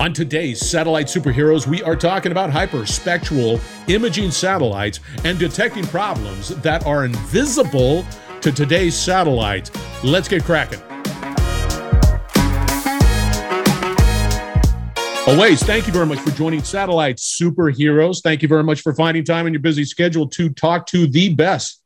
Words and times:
On 0.00 0.14
today's 0.14 0.66
Satellite 0.66 1.08
Superheroes, 1.08 1.66
we 1.66 1.82
are 1.82 1.94
talking 1.94 2.32
about 2.32 2.48
hyperspectral 2.48 3.60
imaging 3.86 4.30
satellites 4.30 5.00
and 5.24 5.38
detecting 5.38 5.84
problems 5.88 6.56
that 6.62 6.86
are 6.86 7.04
invisible 7.04 8.06
to 8.40 8.50
today's 8.50 8.94
satellites. 8.94 9.70
Let's 10.02 10.26
get 10.26 10.42
cracking. 10.42 10.78
Awais, 15.26 15.62
thank 15.64 15.86
you 15.86 15.92
very 15.92 16.06
much 16.06 16.20
for 16.20 16.30
joining 16.30 16.62
Satellite 16.62 17.16
Superheroes. 17.16 18.22
Thank 18.22 18.40
you 18.40 18.48
very 18.48 18.64
much 18.64 18.80
for 18.80 18.94
finding 18.94 19.22
time 19.22 19.46
in 19.46 19.52
your 19.52 19.60
busy 19.60 19.84
schedule 19.84 20.26
to 20.30 20.48
talk 20.48 20.86
to 20.86 21.08
the 21.08 21.34
best 21.34 21.82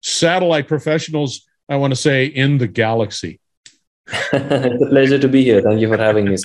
satellite 0.00 0.68
professionals, 0.68 1.44
I 1.68 1.74
want 1.74 1.90
to 1.90 1.96
say, 1.96 2.26
in 2.26 2.58
the 2.58 2.68
galaxy. 2.68 3.40
it's 4.06 4.80
a 4.80 4.86
pleasure 4.86 5.18
to 5.18 5.26
be 5.26 5.42
here. 5.42 5.60
Thank 5.60 5.80
you 5.80 5.88
for 5.88 5.98
having 5.98 6.26
me. 6.26 6.36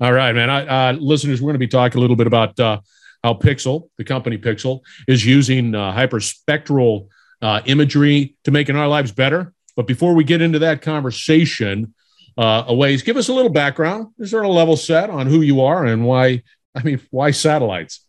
All 0.00 0.12
right, 0.12 0.32
man. 0.32 0.50
I, 0.50 0.66
uh, 0.66 0.92
listeners, 0.94 1.40
we're 1.40 1.48
going 1.48 1.54
to 1.54 1.58
be 1.58 1.68
talking 1.68 1.98
a 1.98 2.00
little 2.00 2.16
bit 2.16 2.26
about 2.26 2.58
uh, 2.58 2.80
how 3.22 3.34
Pixxel, 3.34 3.88
the 3.98 4.04
company 4.04 4.38
Pixxel, 4.38 4.80
is 5.08 5.24
using 5.24 5.74
uh, 5.74 5.92
hyperspectral 5.92 7.08
uh, 7.42 7.60
imagery 7.66 8.36
to 8.44 8.50
making 8.50 8.76
our 8.76 8.88
lives 8.88 9.12
better. 9.12 9.52
But 9.76 9.86
before 9.86 10.14
we 10.14 10.24
get 10.24 10.40
into 10.40 10.58
that 10.60 10.82
conversation, 10.82 11.94
uh, 12.38 12.64
Awais, 12.64 13.04
give 13.04 13.16
us 13.16 13.28
a 13.28 13.32
little 13.32 13.50
background, 13.50 14.08
Is 14.18 14.30
there 14.30 14.42
a 14.42 14.48
level 14.48 14.76
set 14.76 15.10
on 15.10 15.26
who 15.26 15.40
you 15.40 15.60
are 15.62 15.84
and 15.86 16.04
why. 16.04 16.42
I 16.74 16.82
mean, 16.82 17.00
why 17.10 17.30
satellites? 17.30 18.06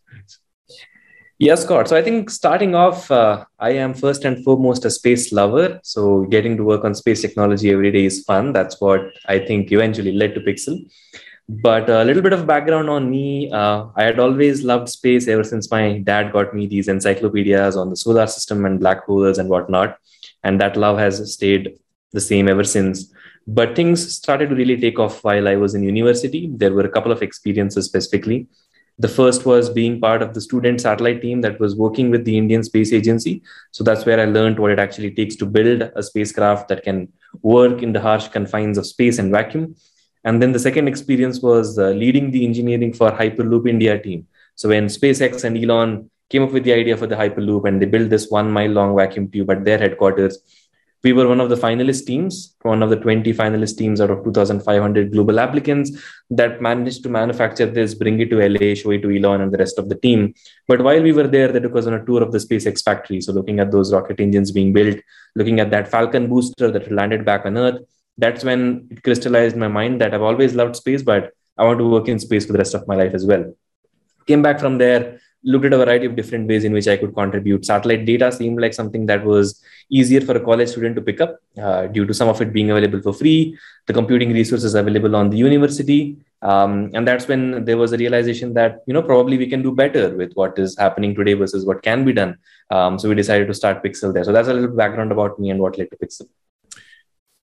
Yes, 1.38 1.62
Scott. 1.62 1.88
So 1.88 1.96
I 1.96 2.02
think 2.02 2.30
starting 2.30 2.74
off, 2.74 3.10
uh, 3.12 3.44
I 3.60 3.70
am 3.70 3.94
first 3.94 4.24
and 4.24 4.42
foremost 4.44 4.84
a 4.84 4.90
space 4.90 5.32
lover. 5.32 5.78
So 5.84 6.24
getting 6.24 6.56
to 6.56 6.64
work 6.64 6.84
on 6.84 6.96
space 6.96 7.22
technology 7.22 7.70
every 7.70 7.92
day 7.92 8.06
is 8.06 8.24
fun. 8.24 8.52
That's 8.52 8.80
what 8.80 9.12
I 9.26 9.38
think 9.38 9.70
eventually 9.70 10.12
led 10.12 10.34
to 10.34 10.40
Pixxel. 10.40 10.80
But 11.48 11.88
a 11.88 12.04
little 12.04 12.20
bit 12.20 12.34
of 12.34 12.46
background 12.46 12.90
on 12.90 13.10
me 13.10 13.50
uh, 13.50 13.86
I 13.96 14.04
had 14.04 14.18
always 14.18 14.64
loved 14.64 14.90
space 14.90 15.28
ever 15.28 15.42
since 15.42 15.70
my 15.70 15.98
dad 16.00 16.30
got 16.30 16.52
me 16.52 16.66
these 16.66 16.88
encyclopedias 16.88 17.74
on 17.74 17.88
the 17.88 17.96
solar 17.96 18.26
system 18.26 18.66
and 18.66 18.78
black 18.78 19.04
holes 19.04 19.38
and 19.38 19.48
whatnot. 19.48 19.96
And 20.44 20.60
that 20.60 20.76
love 20.76 20.98
has 20.98 21.32
stayed 21.32 21.78
the 22.12 22.20
same 22.20 22.48
ever 22.48 22.64
since. 22.64 23.10
But 23.46 23.74
things 23.74 24.14
started 24.14 24.50
to 24.50 24.54
really 24.54 24.78
take 24.78 24.98
off 24.98 25.24
while 25.24 25.48
I 25.48 25.56
was 25.56 25.74
in 25.74 25.82
university. 25.82 26.50
There 26.52 26.74
were 26.74 26.84
a 26.84 26.90
couple 26.90 27.12
of 27.12 27.22
experiences 27.22 27.86
specifically. 27.86 28.46
The 28.98 29.08
first 29.08 29.46
was 29.46 29.70
being 29.70 30.00
part 30.00 30.20
of 30.20 30.34
the 30.34 30.40
student 30.42 30.82
satellite 30.82 31.22
team 31.22 31.40
that 31.42 31.58
was 31.58 31.74
working 31.74 32.10
with 32.10 32.26
the 32.26 32.36
Indian 32.36 32.62
Space 32.62 32.92
Agency. 32.92 33.42
So 33.70 33.84
that's 33.84 34.04
where 34.04 34.20
I 34.20 34.26
learned 34.26 34.58
what 34.58 34.72
it 34.72 34.78
actually 34.78 35.12
takes 35.12 35.34
to 35.36 35.46
build 35.46 35.90
a 35.94 36.02
spacecraft 36.02 36.68
that 36.68 36.82
can 36.82 37.10
work 37.40 37.82
in 37.82 37.92
the 37.92 38.00
harsh 38.02 38.28
confines 38.28 38.76
of 38.76 38.86
space 38.86 39.18
and 39.18 39.32
vacuum. 39.32 39.76
And 40.28 40.42
then 40.42 40.52
the 40.52 40.58
second 40.58 40.88
experience 40.88 41.40
was 41.40 41.78
uh, 41.78 41.88
leading 42.02 42.30
the 42.30 42.44
engineering 42.44 42.92
for 42.92 43.10
Hyperloop 43.10 43.66
India 43.66 43.98
team. 43.98 44.26
So 44.56 44.68
when 44.68 44.84
SpaceX 44.88 45.44
and 45.44 45.56
Elon 45.56 46.10
came 46.28 46.42
up 46.42 46.52
with 46.52 46.64
the 46.64 46.74
idea 46.74 46.98
for 46.98 47.06
the 47.06 47.14
Hyperloop 47.16 47.66
and 47.66 47.80
they 47.80 47.86
built 47.86 48.10
this 48.10 48.28
one 48.28 48.50
mile 48.50 48.70
long 48.70 48.94
vacuum 48.94 49.30
tube 49.30 49.50
at 49.50 49.64
their 49.64 49.78
headquarters, 49.78 50.38
we 51.02 51.14
were 51.14 51.26
one 51.26 51.40
of 51.40 51.48
the 51.48 51.56
finalist 51.56 52.04
teams, 52.04 52.54
one 52.60 52.82
of 52.82 52.90
the 52.90 52.96
20 52.96 53.32
finalist 53.32 53.78
teams 53.78 54.02
out 54.02 54.10
of 54.10 54.22
2,500 54.22 55.12
global 55.12 55.40
applicants 55.40 55.92
that 56.28 56.60
managed 56.60 57.04
to 57.04 57.08
manufacture 57.08 57.64
this, 57.64 57.94
bring 57.94 58.20
it 58.20 58.28
to 58.28 58.46
LA, 58.46 58.74
show 58.74 58.90
it 58.90 59.00
to 59.00 59.16
Elon 59.16 59.40
and 59.40 59.50
the 59.50 59.58
rest 59.64 59.78
of 59.78 59.88
the 59.88 59.94
team. 59.94 60.34
But 60.66 60.82
while 60.82 61.02
we 61.02 61.12
were 61.12 61.28
there, 61.28 61.50
they 61.50 61.60
took 61.60 61.76
us 61.76 61.86
on 61.86 61.94
a 61.94 62.04
tour 62.04 62.22
of 62.22 62.32
the 62.32 62.38
SpaceX 62.38 62.84
factory. 62.84 63.22
So 63.22 63.32
looking 63.32 63.60
at 63.60 63.70
those 63.70 63.94
rocket 63.94 64.20
engines 64.20 64.50
being 64.50 64.74
built, 64.74 64.98
looking 65.36 65.58
at 65.58 65.70
that 65.70 65.88
Falcon 65.88 66.28
booster 66.28 66.70
that 66.70 66.92
landed 66.92 67.24
back 67.24 67.46
on 67.46 67.56
Earth, 67.56 67.80
that's 68.18 68.44
when 68.44 68.88
it 68.90 69.02
crystallized 69.02 69.56
my 69.56 69.68
mind 69.68 70.00
that 70.00 70.12
I've 70.12 70.22
always 70.22 70.54
loved 70.54 70.76
space, 70.76 71.02
but 71.02 71.32
I 71.56 71.64
want 71.64 71.78
to 71.78 71.88
work 71.88 72.08
in 72.08 72.18
space 72.18 72.46
for 72.46 72.52
the 72.52 72.58
rest 72.58 72.74
of 72.74 72.86
my 72.86 72.96
life 72.96 73.14
as 73.14 73.24
well. 73.24 73.54
Came 74.26 74.42
back 74.42 74.60
from 74.60 74.78
there, 74.78 75.20
looked 75.44 75.64
at 75.64 75.72
a 75.72 75.78
variety 75.78 76.06
of 76.06 76.16
different 76.16 76.48
ways 76.48 76.64
in 76.64 76.72
which 76.72 76.88
I 76.88 76.96
could 76.96 77.14
contribute. 77.14 77.64
Satellite 77.64 78.04
data 78.04 78.30
seemed 78.30 78.60
like 78.60 78.74
something 78.74 79.06
that 79.06 79.24
was 79.24 79.62
easier 79.90 80.20
for 80.20 80.36
a 80.36 80.40
college 80.40 80.68
student 80.68 80.96
to 80.96 81.02
pick 81.02 81.20
up 81.20 81.38
uh, 81.62 81.86
due 81.86 82.04
to 82.04 82.12
some 82.12 82.28
of 82.28 82.40
it 82.42 82.52
being 82.52 82.70
available 82.70 83.00
for 83.00 83.12
free, 83.12 83.56
the 83.86 83.92
computing 83.92 84.32
resources 84.32 84.74
available 84.74 85.16
on 85.16 85.30
the 85.30 85.36
university. 85.36 86.16
Um, 86.42 86.90
and 86.94 87.06
that's 87.06 87.26
when 87.26 87.64
there 87.64 87.76
was 87.76 87.92
a 87.92 87.96
realization 87.96 88.54
that, 88.54 88.82
you 88.86 88.94
know, 88.94 89.02
probably 89.02 89.38
we 89.38 89.48
can 89.48 89.62
do 89.62 89.72
better 89.74 90.16
with 90.16 90.32
what 90.34 90.58
is 90.58 90.76
happening 90.76 91.14
today 91.14 91.34
versus 91.34 91.64
what 91.64 91.82
can 91.82 92.04
be 92.04 92.12
done. 92.12 92.36
Um, 92.70 92.98
so 92.98 93.08
we 93.08 93.14
decided 93.14 93.48
to 93.48 93.54
start 93.54 93.82
Pixxel 93.82 94.12
there. 94.12 94.24
So 94.24 94.32
that's 94.32 94.48
a 94.48 94.54
little 94.54 94.76
background 94.76 95.10
about 95.10 95.38
me 95.40 95.50
and 95.50 95.60
what 95.60 95.78
led 95.78 95.90
to 95.90 95.96
Pixxel. 95.96 96.28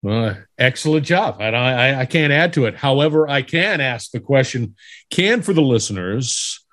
Uh, 0.07 0.35
excellent 0.57 1.05
job. 1.05 1.37
And 1.39 1.55
I, 1.55 2.01
I 2.01 2.05
can't 2.05 2.31
add 2.31 2.53
to 2.53 2.65
it. 2.65 2.75
However, 2.75 3.27
I 3.27 3.41
can 3.41 3.81
ask 3.81 4.11
the 4.11 4.19
question 4.19 4.75
can 5.09 5.41
for 5.41 5.53
the 5.53 5.61
listeners, 5.61 6.63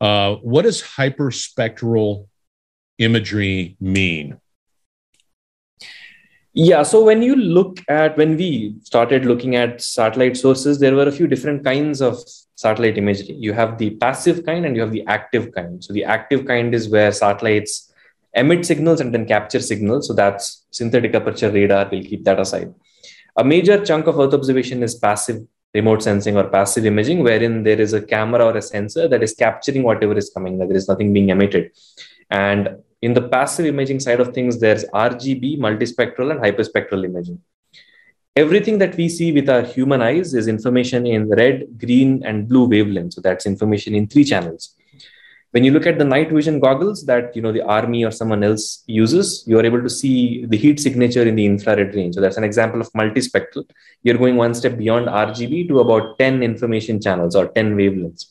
uh, 0.00 0.36
what 0.36 0.62
does 0.62 0.82
hyperspectral 0.82 2.26
imagery 2.98 3.76
mean? 3.80 4.38
Yeah, 6.52 6.82
so 6.82 7.04
when 7.04 7.22
you 7.22 7.36
look 7.36 7.78
at 7.88 8.16
when 8.16 8.36
we 8.36 8.74
started 8.82 9.24
looking 9.24 9.54
at 9.54 9.80
satellite 9.80 10.36
sources, 10.36 10.80
there 10.80 10.94
were 10.94 11.06
a 11.06 11.12
few 11.12 11.26
different 11.26 11.64
kinds 11.64 12.00
of 12.00 12.18
satellite 12.56 12.98
imagery. 12.98 13.34
You 13.34 13.52
have 13.52 13.78
the 13.78 13.90
passive 13.90 14.44
kind 14.44 14.66
and 14.66 14.74
you 14.74 14.82
have 14.82 14.90
the 14.90 15.06
active 15.06 15.52
kind. 15.52 15.82
So 15.82 15.92
the 15.92 16.04
active 16.04 16.46
kind 16.46 16.74
is 16.74 16.88
where 16.88 17.12
satellites 17.12 17.92
emit 18.34 18.66
signals 18.66 19.00
and 19.00 19.14
then 19.14 19.26
capture 19.26 19.60
signals. 19.60 20.08
So 20.08 20.14
that's 20.14 20.57
synthetic 20.70 21.14
aperture 21.14 21.50
radar. 21.50 21.88
We'll 21.90 22.04
keep 22.04 22.24
that 22.24 22.40
aside. 22.40 22.74
A 23.36 23.44
major 23.44 23.84
chunk 23.84 24.06
of 24.06 24.18
Earth 24.18 24.34
observation 24.34 24.82
is 24.82 24.94
passive 24.94 25.46
remote 25.74 26.02
sensing 26.02 26.36
or 26.36 26.48
passive 26.48 26.86
imaging, 26.86 27.22
wherein 27.22 27.62
there 27.62 27.80
is 27.80 27.92
a 27.92 28.02
camera 28.02 28.46
or 28.46 28.56
a 28.56 28.62
sensor 28.62 29.06
that 29.08 29.22
is 29.22 29.34
capturing 29.34 29.82
whatever 29.82 30.16
is 30.16 30.30
coming, 30.30 30.58
that 30.58 30.68
there 30.68 30.76
is 30.76 30.88
nothing 30.88 31.12
being 31.12 31.28
emitted. 31.28 31.70
And 32.30 32.78
in 33.02 33.14
the 33.14 33.22
passive 33.22 33.66
imaging 33.66 34.00
side 34.00 34.20
of 34.20 34.34
things, 34.34 34.58
there's 34.58 34.84
RGB, 34.86 35.58
multispectral, 35.58 36.30
and 36.30 36.40
hyperspectral 36.40 37.04
imaging. 37.04 37.40
Everything 38.34 38.78
that 38.78 38.96
we 38.96 39.08
see 39.08 39.32
with 39.32 39.48
our 39.48 39.62
human 39.62 40.00
eyes 40.00 40.32
is 40.34 40.48
information 40.48 41.06
in 41.06 41.28
red, 41.28 41.66
green, 41.76 42.22
and 42.24 42.48
blue 42.48 42.68
wavelengths. 42.68 43.14
So 43.14 43.20
that's 43.20 43.46
information 43.46 43.94
in 43.94 44.06
three 44.06 44.24
channels 44.24 44.74
when 45.52 45.64
you 45.64 45.70
look 45.70 45.86
at 45.86 45.98
the 45.98 46.04
night 46.04 46.30
vision 46.30 46.60
goggles 46.60 47.04
that 47.06 47.34
you 47.34 47.42
know 47.42 47.52
the 47.52 47.62
army 47.62 48.04
or 48.04 48.10
someone 48.10 48.42
else 48.42 48.82
uses 48.86 49.44
you 49.46 49.58
are 49.58 49.64
able 49.64 49.82
to 49.82 49.90
see 49.90 50.44
the 50.46 50.56
heat 50.56 50.78
signature 50.78 51.26
in 51.26 51.36
the 51.36 51.46
infrared 51.46 51.94
range 51.94 52.14
so 52.14 52.20
that's 52.20 52.36
an 52.36 52.44
example 52.44 52.80
of 52.80 52.92
multispectral 52.92 53.68
you're 54.02 54.18
going 54.18 54.36
one 54.36 54.54
step 54.54 54.76
beyond 54.76 55.06
rgb 55.06 55.66
to 55.68 55.80
about 55.80 56.18
10 56.18 56.42
information 56.42 57.00
channels 57.00 57.34
or 57.34 57.48
10 57.48 57.76
wavelengths 57.76 58.26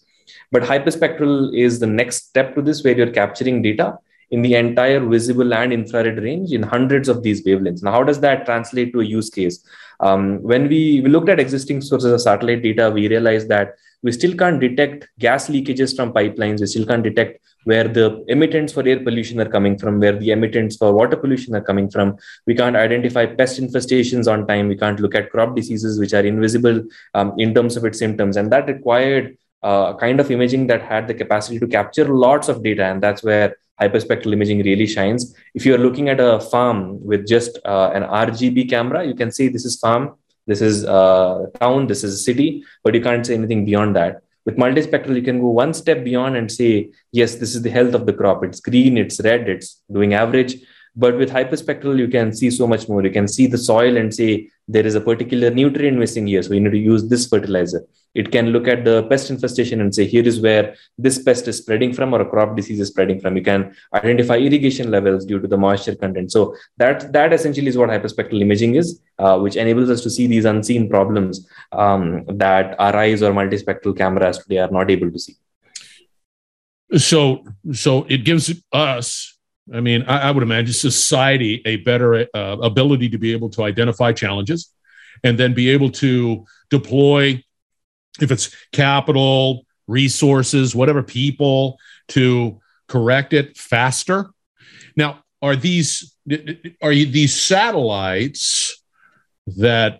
but 0.51 0.63
hyperspectral 0.63 1.55
is 1.55 1.79
the 1.79 1.87
next 1.87 2.27
step 2.27 2.55
to 2.55 2.61
this 2.61 2.83
where 2.83 2.95
you're 2.95 3.11
capturing 3.11 3.61
data 3.61 3.97
in 4.29 4.41
the 4.41 4.55
entire 4.55 4.99
visible 4.99 5.53
and 5.53 5.71
infrared 5.71 6.17
range 6.21 6.51
in 6.51 6.61
hundreds 6.61 7.07
of 7.07 7.23
these 7.23 7.45
wavelengths. 7.45 7.81
Now, 7.81 7.91
how 7.91 8.03
does 8.03 8.19
that 8.21 8.45
translate 8.45 8.91
to 8.93 8.99
a 8.99 9.05
use 9.05 9.29
case? 9.29 9.65
Um, 9.99 10.41
when 10.43 10.67
we, 10.67 11.01
we 11.01 11.09
looked 11.09 11.29
at 11.29 11.39
existing 11.39 11.81
sources 11.81 12.11
of 12.11 12.21
satellite 12.21 12.61
data, 12.61 12.91
we 12.91 13.07
realized 13.07 13.47
that 13.49 13.75
we 14.03 14.11
still 14.11 14.35
can't 14.35 14.59
detect 14.59 15.07
gas 15.19 15.47
leakages 15.49 15.95
from 15.95 16.13
pipelines. 16.13 16.59
We 16.59 16.67
still 16.67 16.85
can't 16.85 17.03
detect 17.03 17.41
where 17.63 17.87
the 17.87 18.23
emittents 18.29 18.73
for 18.73 18.87
air 18.87 18.99
pollution 18.99 19.39
are 19.41 19.49
coming 19.49 19.77
from, 19.77 19.99
where 19.99 20.17
the 20.17 20.29
emittents 20.29 20.77
for 20.77 20.93
water 20.93 21.17
pollution 21.17 21.55
are 21.55 21.61
coming 21.61 21.89
from. 21.89 22.17
We 22.45 22.55
can't 22.55 22.75
identify 22.75 23.25
pest 23.25 23.59
infestations 23.59 24.31
on 24.31 24.47
time. 24.47 24.67
We 24.67 24.77
can't 24.77 24.99
look 24.99 25.15
at 25.15 25.31
crop 25.31 25.55
diseases, 25.55 25.99
which 25.99 26.13
are 26.13 26.25
invisible 26.25 26.83
um, 27.13 27.33
in 27.37 27.53
terms 27.53 27.75
of 27.75 27.85
its 27.85 27.99
symptoms. 27.99 28.37
And 28.37 28.51
that 28.51 28.67
required 28.67 29.37
uh, 29.63 29.95
kind 29.95 30.19
of 30.19 30.31
imaging 30.31 30.67
that 30.67 30.81
had 30.81 31.07
the 31.07 31.13
capacity 31.13 31.59
to 31.59 31.67
capture 31.67 32.05
lots 32.05 32.47
of 32.47 32.63
data. 32.63 32.85
And 32.85 33.01
that's 33.01 33.23
where 33.23 33.57
hyperspectral 33.81 34.33
imaging 34.33 34.63
really 34.63 34.87
shines. 34.87 35.35
If 35.53 35.65
you're 35.65 35.77
looking 35.77 36.09
at 36.09 36.19
a 36.19 36.39
farm 36.39 37.03
with 37.03 37.27
just 37.27 37.59
uh, 37.65 37.91
an 37.93 38.03
RGB 38.03 38.69
camera, 38.69 39.05
you 39.05 39.13
can 39.13 39.31
see 39.31 39.47
this 39.49 39.65
is 39.65 39.77
farm 39.77 40.15
this 40.47 40.61
is 40.61 40.83
a 40.83 41.47
town, 41.59 41.87
this 41.87 42.03
is 42.03 42.13
a 42.15 42.17
city, 42.17 42.63
but 42.83 42.95
you 42.95 43.01
can't 43.01 43.25
say 43.25 43.35
anything 43.35 43.65
beyond 43.65 43.95
that. 43.95 44.21
With 44.45 44.55
multispectral, 44.55 45.15
you 45.15 45.21
can 45.21 45.39
go 45.41 45.49
one 45.49 45.73
step 45.73 46.05
beyond 46.05 46.37
and 46.37 46.49
say, 46.49 46.91
yes, 47.11 47.35
this 47.35 47.53
is 47.53 47.61
the 47.63 47.69
health 47.69 47.93
of 47.93 48.05
the 48.05 48.13
crop. 48.13 48.45
It's 48.45 48.61
green, 48.61 48.97
it's 48.97 49.19
red, 49.21 49.49
it's 49.49 49.81
doing 49.91 50.13
average. 50.13 50.55
But 50.99 51.15
with 51.15 51.29
hyperspectral, 51.29 51.99
you 51.99 52.07
can 52.07 52.33
see 52.33 52.49
so 52.49 52.65
much 52.65 52.89
more. 52.89 53.03
You 53.03 53.11
can 53.11 53.27
see 53.27 53.45
the 53.45 53.57
soil 53.57 53.97
and 53.97 54.13
say 54.13 54.49
there 54.67 54.85
is 54.85 54.95
a 54.95 55.01
particular 55.01 55.51
nutrient 55.51 55.97
missing 55.97 56.25
here. 56.25 56.41
So 56.41 56.55
you 56.55 56.59
need 56.59 56.71
to 56.71 56.77
use 56.77 57.07
this 57.07 57.27
fertilizer. 57.27 57.85
It 58.15 58.31
can 58.31 58.47
look 58.47 58.67
at 58.67 58.83
the 58.83 59.03
pest 59.03 59.29
infestation 59.29 59.79
and 59.79 59.93
say, 59.93 60.05
here 60.05 60.27
is 60.27 60.39
where 60.39 60.75
this 60.97 61.21
pest 61.21 61.47
is 61.47 61.59
spreading 61.59 61.93
from 61.93 62.15
or 62.15 62.21
a 62.21 62.25
crop 62.25 62.55
disease 62.55 62.79
is 62.79 62.87
spreading 62.87 63.19
from. 63.19 63.37
You 63.37 63.43
can 63.43 63.75
identify 63.93 64.37
irrigation 64.37 64.89
levels 64.89 65.23
due 65.23 65.39
to 65.39 65.47
the 65.47 65.55
moisture 65.55 65.95
content. 65.95 66.31
So 66.31 66.55
that, 66.77 67.13
that 67.13 67.31
essentially 67.31 67.67
is 67.67 67.77
what 67.77 67.89
hyperspectral 67.89 68.41
imaging 68.41 68.73
is, 68.73 68.99
uh, 69.19 69.37
which 69.37 69.55
enables 69.55 69.91
us 69.91 70.01
to 70.01 70.09
see 70.09 70.25
these 70.25 70.45
unseen 70.45 70.89
problems 70.89 71.47
um, 71.73 72.25
that 72.27 72.75
our 72.79 72.95
eyes 72.95 73.21
or 73.21 73.33
multispectral 73.33 73.95
cameras 73.95 74.39
today 74.39 74.57
are 74.57 74.71
not 74.71 74.89
able 74.89 75.11
to 75.11 75.19
see. 75.19 75.35
So, 76.95 77.45
so 77.71 78.05
it 78.09 78.23
gives 78.25 78.51
us 78.73 79.36
I 79.73 79.81
mean, 79.81 80.03
I, 80.03 80.29
I 80.29 80.31
would 80.31 80.43
imagine 80.43 80.73
society 80.73 81.61
a 81.65 81.77
better 81.77 82.27
uh, 82.33 82.57
ability 82.61 83.09
to 83.09 83.17
be 83.17 83.33
able 83.33 83.49
to 83.51 83.63
identify 83.63 84.11
challenges 84.13 84.71
and 85.23 85.37
then 85.37 85.53
be 85.53 85.69
able 85.69 85.91
to 85.91 86.45
deploy 86.69 87.43
if 88.21 88.31
it's 88.31 88.55
capital, 88.71 89.65
resources, 89.87 90.75
whatever 90.75 91.03
people 91.03 91.77
to 92.09 92.59
correct 92.87 93.33
it 93.33 93.57
faster. 93.57 94.29
Now, 94.95 95.23
are 95.41 95.55
these 95.55 96.15
are 96.81 96.91
you 96.91 97.05
these 97.05 97.39
satellites 97.39 98.81
that 99.57 99.99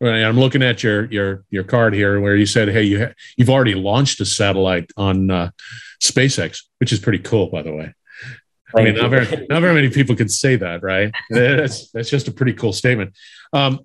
I'm 0.00 0.38
looking 0.38 0.62
at 0.62 0.82
your 0.82 1.06
your 1.06 1.44
your 1.50 1.64
card 1.64 1.94
here 1.94 2.20
where 2.20 2.36
you 2.36 2.46
said, 2.46 2.68
"Hey, 2.68 2.82
you 2.82 3.06
ha- 3.06 3.12
you've 3.36 3.50
already 3.50 3.74
launched 3.74 4.20
a 4.20 4.26
satellite 4.26 4.92
on 4.96 5.30
uh, 5.30 5.50
SpaceX," 6.02 6.62
which 6.78 6.92
is 6.92 7.00
pretty 7.00 7.18
cool, 7.18 7.48
by 7.48 7.62
the 7.62 7.72
way. 7.72 7.94
I 8.76 8.84
mean, 8.84 8.94
not 8.94 9.10
very 9.10 9.46
not 9.48 9.60
very 9.60 9.74
many 9.74 9.90
people 9.90 10.16
can 10.16 10.28
say 10.28 10.56
that, 10.56 10.82
right? 10.82 11.12
that's 11.30 11.90
that's 11.90 12.10
just 12.10 12.28
a 12.28 12.32
pretty 12.32 12.52
cool 12.52 12.72
statement. 12.72 13.16
Um, 13.52 13.80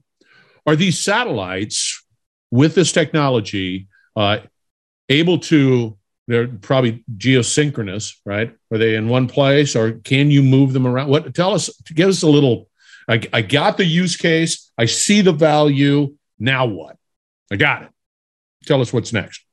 are 0.66 0.76
these 0.76 1.00
satellites 1.00 2.04
with 2.52 2.76
this 2.76 2.92
technology 2.92 3.88
uh, 4.16 4.40
able 5.10 5.40
to? 5.40 5.98
They're 6.28 6.48
probably 6.48 7.04
geosynchronous, 7.18 8.16
right? 8.26 8.56
Are 8.72 8.78
they 8.78 8.96
in 8.96 9.10
one 9.10 9.28
place, 9.28 9.76
or 9.76 9.94
can 9.94 10.32
you 10.32 10.44
move 10.44 10.72
them 10.72 10.88
around? 10.88 11.10
What? 11.10 11.34
Tell 11.34 11.54
us. 11.54 11.70
Give 11.94 12.08
us 12.08 12.24
a 12.24 12.28
little 12.28 12.70
I, 13.08 13.22
I 13.34 13.42
got 13.42 13.78
the 13.78 13.86
use 13.86 14.16
case. 14.16 14.72
I 14.78 14.86
see 14.86 15.22
the 15.22 15.34
value. 15.34 16.16
Now 16.40 16.66
what? 16.66 16.98
I 17.52 17.58
got 17.58 17.84
it. 17.84 17.90
Tell 18.66 18.82
us 18.82 18.94
what's 18.94 19.12
next. 19.12 19.44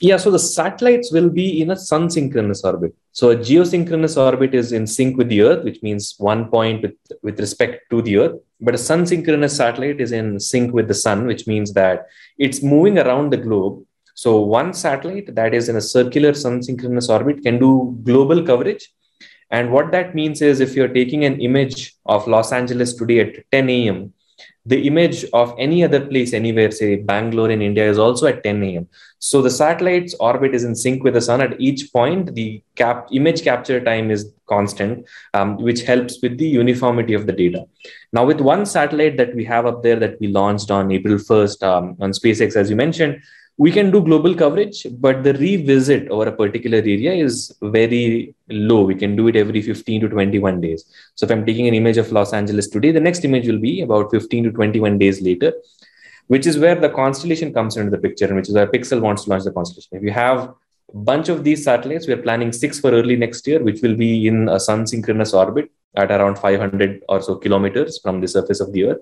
Yeah, 0.00 0.16
so 0.16 0.30
the 0.30 0.38
satellites 0.38 1.12
will 1.12 1.28
be 1.28 1.62
in 1.62 1.70
a 1.70 1.76
sun 1.76 2.10
synchronous 2.10 2.64
orbit. 2.64 2.94
So 3.12 3.30
a 3.30 3.36
geosynchronous 3.36 4.16
orbit 4.16 4.54
is 4.54 4.72
in 4.72 4.86
sync 4.86 5.16
with 5.16 5.28
the 5.28 5.42
Earth, 5.42 5.64
which 5.64 5.82
means 5.82 6.14
one 6.18 6.50
point 6.50 6.82
with, 6.82 6.94
with 7.22 7.38
respect 7.40 7.90
to 7.90 8.02
the 8.02 8.16
Earth. 8.18 8.40
But 8.60 8.74
a 8.74 8.78
sun 8.78 9.06
synchronous 9.06 9.56
satellite 9.56 10.00
is 10.00 10.12
in 10.12 10.40
sync 10.40 10.72
with 10.72 10.88
the 10.88 10.94
sun, 10.94 11.26
which 11.26 11.46
means 11.46 11.72
that 11.74 12.06
it's 12.38 12.62
moving 12.62 12.98
around 12.98 13.30
the 13.30 13.36
globe. 13.36 13.84
So 14.14 14.40
one 14.40 14.74
satellite 14.74 15.34
that 15.34 15.54
is 15.54 15.68
in 15.68 15.76
a 15.76 15.80
circular 15.80 16.34
sun 16.34 16.62
synchronous 16.62 17.08
orbit 17.08 17.42
can 17.42 17.58
do 17.58 17.98
global 18.04 18.42
coverage 18.44 18.88
and 19.50 19.70
what 19.70 19.92
that 19.92 20.14
means 20.14 20.42
is 20.42 20.60
if 20.60 20.74
you're 20.74 20.88
taking 20.88 21.24
an 21.24 21.40
image 21.40 21.94
of 22.06 22.26
Los 22.26 22.52
Angeles 22.52 22.94
today 22.94 23.20
at 23.20 23.50
10 23.52 23.70
a.m., 23.70 24.12
the 24.66 24.86
image 24.86 25.26
of 25.34 25.54
any 25.58 25.84
other 25.84 26.00
place 26.00 26.32
anywhere, 26.32 26.70
say 26.70 26.96
Bangalore 26.96 27.50
in 27.50 27.60
India, 27.60 27.88
is 27.88 27.98
also 27.98 28.26
at 28.26 28.42
10 28.42 28.62
a.m. 28.62 28.88
So 29.18 29.42
the 29.42 29.50
satellite's 29.50 30.14
orbit 30.14 30.54
is 30.54 30.64
in 30.64 30.74
sync 30.74 31.04
with 31.04 31.14
the 31.14 31.20
sun 31.20 31.42
at 31.42 31.60
each 31.60 31.92
point. 31.92 32.34
The 32.34 32.62
cap 32.74 33.08
image 33.12 33.42
capture 33.42 33.82
time 33.84 34.10
is 34.10 34.32
constant, 34.48 35.06
um, 35.34 35.58
which 35.58 35.82
helps 35.82 36.18
with 36.22 36.38
the 36.38 36.46
uniformity 36.46 37.12
of 37.12 37.26
the 37.26 37.32
data. 37.32 37.66
Now, 38.12 38.24
with 38.24 38.40
one 38.40 38.64
satellite 38.64 39.18
that 39.18 39.34
we 39.34 39.44
have 39.44 39.66
up 39.66 39.82
there 39.82 39.96
that 39.96 40.18
we 40.18 40.28
launched 40.28 40.70
on 40.70 40.90
April 40.90 41.16
1st 41.16 41.62
um, 41.62 41.96
on 42.00 42.12
SpaceX, 42.12 42.56
as 42.56 42.70
you 42.70 42.76
mentioned, 42.76 43.22
we 43.56 43.70
can 43.70 43.90
do 43.90 44.00
global 44.02 44.34
coverage, 44.34 44.86
but 44.98 45.22
the 45.22 45.32
revisit 45.34 46.08
over 46.08 46.26
a 46.26 46.32
particular 46.32 46.78
area 46.78 47.12
is 47.12 47.54
very 47.62 48.34
low. 48.48 48.82
We 48.82 48.96
can 48.96 49.14
do 49.14 49.28
it 49.28 49.36
every 49.36 49.62
15 49.62 50.00
to 50.02 50.08
21 50.08 50.60
days. 50.60 50.84
So 51.14 51.24
if 51.24 51.30
I'm 51.30 51.46
taking 51.46 51.68
an 51.68 51.74
image 51.74 51.96
of 51.96 52.10
Los 52.10 52.32
Angeles 52.32 52.68
today, 52.68 52.90
the 52.90 53.00
next 53.00 53.24
image 53.24 53.46
will 53.46 53.60
be 53.60 53.82
about 53.82 54.10
15 54.10 54.44
to 54.44 54.50
21 54.50 54.98
days 54.98 55.22
later, 55.22 55.52
which 56.26 56.46
is 56.46 56.58
where 56.58 56.74
the 56.74 56.88
constellation 56.88 57.54
comes 57.54 57.76
into 57.76 57.90
the 57.90 57.98
picture 57.98 58.26
and 58.26 58.34
which 58.34 58.48
is 58.48 58.54
where 58.54 58.66
Pixxel 58.66 59.00
wants 59.00 59.24
to 59.24 59.30
launch 59.30 59.44
the 59.44 59.52
constellation. 59.52 59.98
If 59.98 60.02
you 60.02 60.10
have 60.10 60.38
a 60.38 60.54
bunch 60.92 61.28
of 61.28 61.44
these 61.44 61.62
satellites, 61.62 62.08
we're 62.08 62.22
planning 62.22 62.50
six 62.50 62.80
for 62.80 62.90
early 62.90 63.14
next 63.14 63.46
year, 63.46 63.62
which 63.62 63.82
will 63.82 63.94
be 63.94 64.26
in 64.26 64.48
a 64.48 64.58
sun 64.58 64.84
synchronous 64.84 65.32
orbit 65.32 65.70
at 65.94 66.10
around 66.10 66.40
500 66.40 67.04
or 67.08 67.22
so 67.22 67.36
kilometers 67.36 68.00
from 68.00 68.20
the 68.20 68.26
surface 68.26 68.58
of 68.58 68.72
the 68.72 68.84
Earth. 68.86 68.98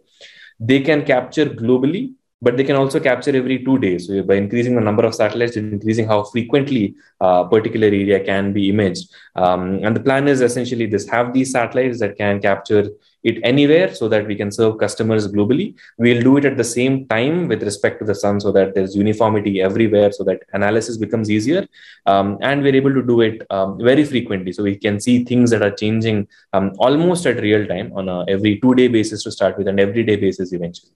They 0.60 0.81
can 0.81 1.06
capture 1.06 1.46
globally 1.46 2.12
but 2.42 2.56
they 2.56 2.64
can 2.64 2.76
also 2.76 2.98
capture 2.98 3.34
every 3.40 3.64
two 3.64 3.78
days. 3.78 4.08
So 4.08 4.22
by 4.24 4.34
increasing 4.34 4.74
the 4.74 4.86
number 4.88 5.04
of 5.04 5.14
satellites, 5.14 5.56
increasing 5.56 6.08
how 6.12 6.24
frequently 6.24 6.96
a 7.20 7.46
particular 7.54 7.86
area 7.86 8.18
can 8.30 8.52
be 8.52 8.68
imaged. 8.68 9.04
Um, 9.36 9.62
and 9.84 9.96
the 9.96 10.04
plan 10.08 10.28
is 10.28 10.40
essentially 10.40 10.86
this: 10.86 11.08
have 11.08 11.32
these 11.32 11.52
satellites 11.52 12.00
that 12.00 12.16
can 12.16 12.40
capture 12.40 12.84
it 13.30 13.38
anywhere, 13.44 13.94
so 13.94 14.08
that 14.08 14.26
we 14.26 14.34
can 14.34 14.50
serve 14.50 14.78
customers 14.78 15.28
globally. 15.34 15.66
We'll 15.96 16.24
do 16.28 16.36
it 16.38 16.44
at 16.44 16.56
the 16.56 16.64
same 16.64 17.06
time 17.06 17.46
with 17.46 17.62
respect 17.62 18.00
to 18.00 18.04
the 18.04 18.16
sun, 18.22 18.40
so 18.40 18.50
that 18.56 18.74
there's 18.74 18.96
uniformity 18.96 19.62
everywhere, 19.62 20.10
so 20.10 20.24
that 20.24 20.42
analysis 20.52 20.96
becomes 20.96 21.30
easier. 21.30 21.62
Um, 22.06 22.38
and 22.40 22.64
we're 22.64 22.74
able 22.74 22.94
to 22.94 23.04
do 23.12 23.20
it 23.20 23.46
um, 23.50 23.78
very 23.78 24.04
frequently, 24.04 24.50
so 24.50 24.64
we 24.64 24.76
can 24.76 24.98
see 24.98 25.22
things 25.22 25.50
that 25.50 25.62
are 25.62 25.70
changing 25.70 26.26
um, 26.52 26.72
almost 26.78 27.24
at 27.26 27.40
real 27.48 27.64
time 27.68 27.92
on 27.94 28.08
a 28.08 28.24
every 28.26 28.58
two 28.58 28.74
day 28.74 28.88
basis 28.88 29.22
to 29.22 29.30
start 29.30 29.56
with, 29.56 29.68
and 29.68 29.78
every 29.78 30.02
day 30.02 30.16
basis 30.16 30.52
eventually. 30.52 30.92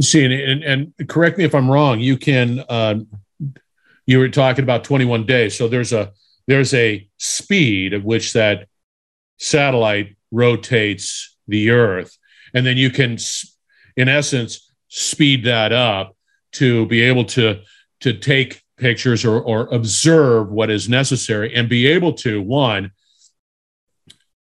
See, 0.00 0.24
and, 0.24 0.62
and, 0.62 1.08
correct 1.08 1.36
me 1.36 1.44
if 1.44 1.54
I'm 1.54 1.70
wrong. 1.70 2.00
You 2.00 2.16
can. 2.16 2.64
Uh, 2.68 3.00
you 4.06 4.18
were 4.18 4.28
talking 4.28 4.64
about 4.64 4.82
21 4.82 5.26
days, 5.26 5.56
so 5.56 5.68
there's 5.68 5.92
a 5.92 6.12
there's 6.46 6.74
a 6.74 7.08
speed 7.18 7.94
at 7.94 8.02
which 8.02 8.32
that 8.32 8.66
satellite 9.38 10.16
rotates 10.32 11.36
the 11.46 11.70
Earth, 11.70 12.16
and 12.54 12.66
then 12.66 12.76
you 12.76 12.90
can, 12.90 13.18
in 13.96 14.08
essence, 14.08 14.72
speed 14.88 15.44
that 15.44 15.72
up 15.72 16.16
to 16.52 16.86
be 16.86 17.02
able 17.02 17.24
to 17.24 17.60
to 18.00 18.14
take 18.14 18.62
pictures 18.78 19.24
or, 19.24 19.40
or 19.40 19.68
observe 19.72 20.50
what 20.50 20.70
is 20.70 20.88
necessary 20.88 21.54
and 21.54 21.68
be 21.68 21.86
able 21.86 22.14
to 22.14 22.40
one 22.40 22.90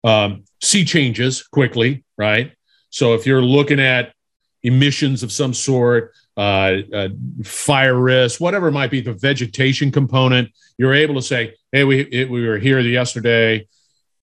um, 0.03 0.45
see 0.61 0.85
changes 0.85 1.43
quickly, 1.43 2.05
right? 2.17 2.53
So 2.89 3.15
if 3.15 3.25
you're 3.25 3.41
looking 3.41 3.79
at 3.79 4.13
emissions 4.63 5.23
of 5.23 5.31
some 5.31 5.53
sort, 5.53 6.13
uh, 6.35 6.77
uh, 6.93 7.09
fire 7.43 7.99
risk, 7.99 8.39
whatever 8.39 8.67
it 8.67 8.71
might 8.71 8.91
be, 8.91 9.01
the 9.01 9.13
vegetation 9.13 9.91
component, 9.91 10.49
you're 10.77 10.93
able 10.93 11.15
to 11.15 11.21
say, 11.21 11.53
hey, 11.71 11.83
we, 11.83 12.01
it, 12.01 12.29
we 12.29 12.47
were 12.47 12.57
here 12.57 12.79
yesterday, 12.79 13.57
a 13.57 13.67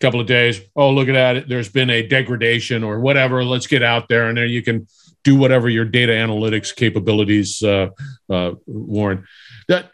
couple 0.01 0.21
of 0.21 0.27
days. 0.27 0.61
Oh, 0.77 0.91
look 0.91 1.09
at 1.09 1.13
that. 1.13 1.49
There's 1.49 1.69
been 1.69 1.91
a 1.91 2.07
degradation 2.07 2.85
or 2.85 3.01
whatever. 3.01 3.45
Let's 3.45 3.67
get 3.67 3.83
out 3.83 4.09
there. 4.09 4.29
And 4.29 4.39
then 4.39 4.49
you 4.49 4.63
can 4.63 4.87
do 5.25 5.37
whatever 5.37 5.69
your 5.69 5.85
data 5.85 6.13
analytics 6.13 6.75
capabilities 6.75 7.63
uh, 7.63 7.89
uh, 8.31 8.53
warrant. 8.67 9.25
That 9.69 9.91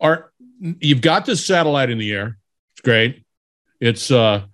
are 0.00 0.32
you've 0.60 1.02
got 1.02 1.26
this 1.26 1.46
satellite 1.46 1.90
in 1.90 1.98
the 1.98 2.12
air. 2.12 2.38
It's 2.72 2.80
great. 2.80 3.24
It's 3.80 4.10
uh, 4.10 4.44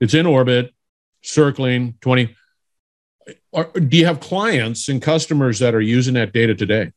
it's 0.00 0.14
in 0.14 0.26
orbit, 0.26 0.74
circling 1.22 1.94
20 2.00 2.36
are, 3.52 3.64
do 3.64 3.96
you 3.96 4.06
have 4.06 4.20
clients 4.20 4.88
and 4.88 5.00
customers 5.00 5.58
that 5.58 5.74
are 5.74 5.80
using 5.80 6.14
that 6.14 6.32
data 6.32 6.54
today? 6.54 6.92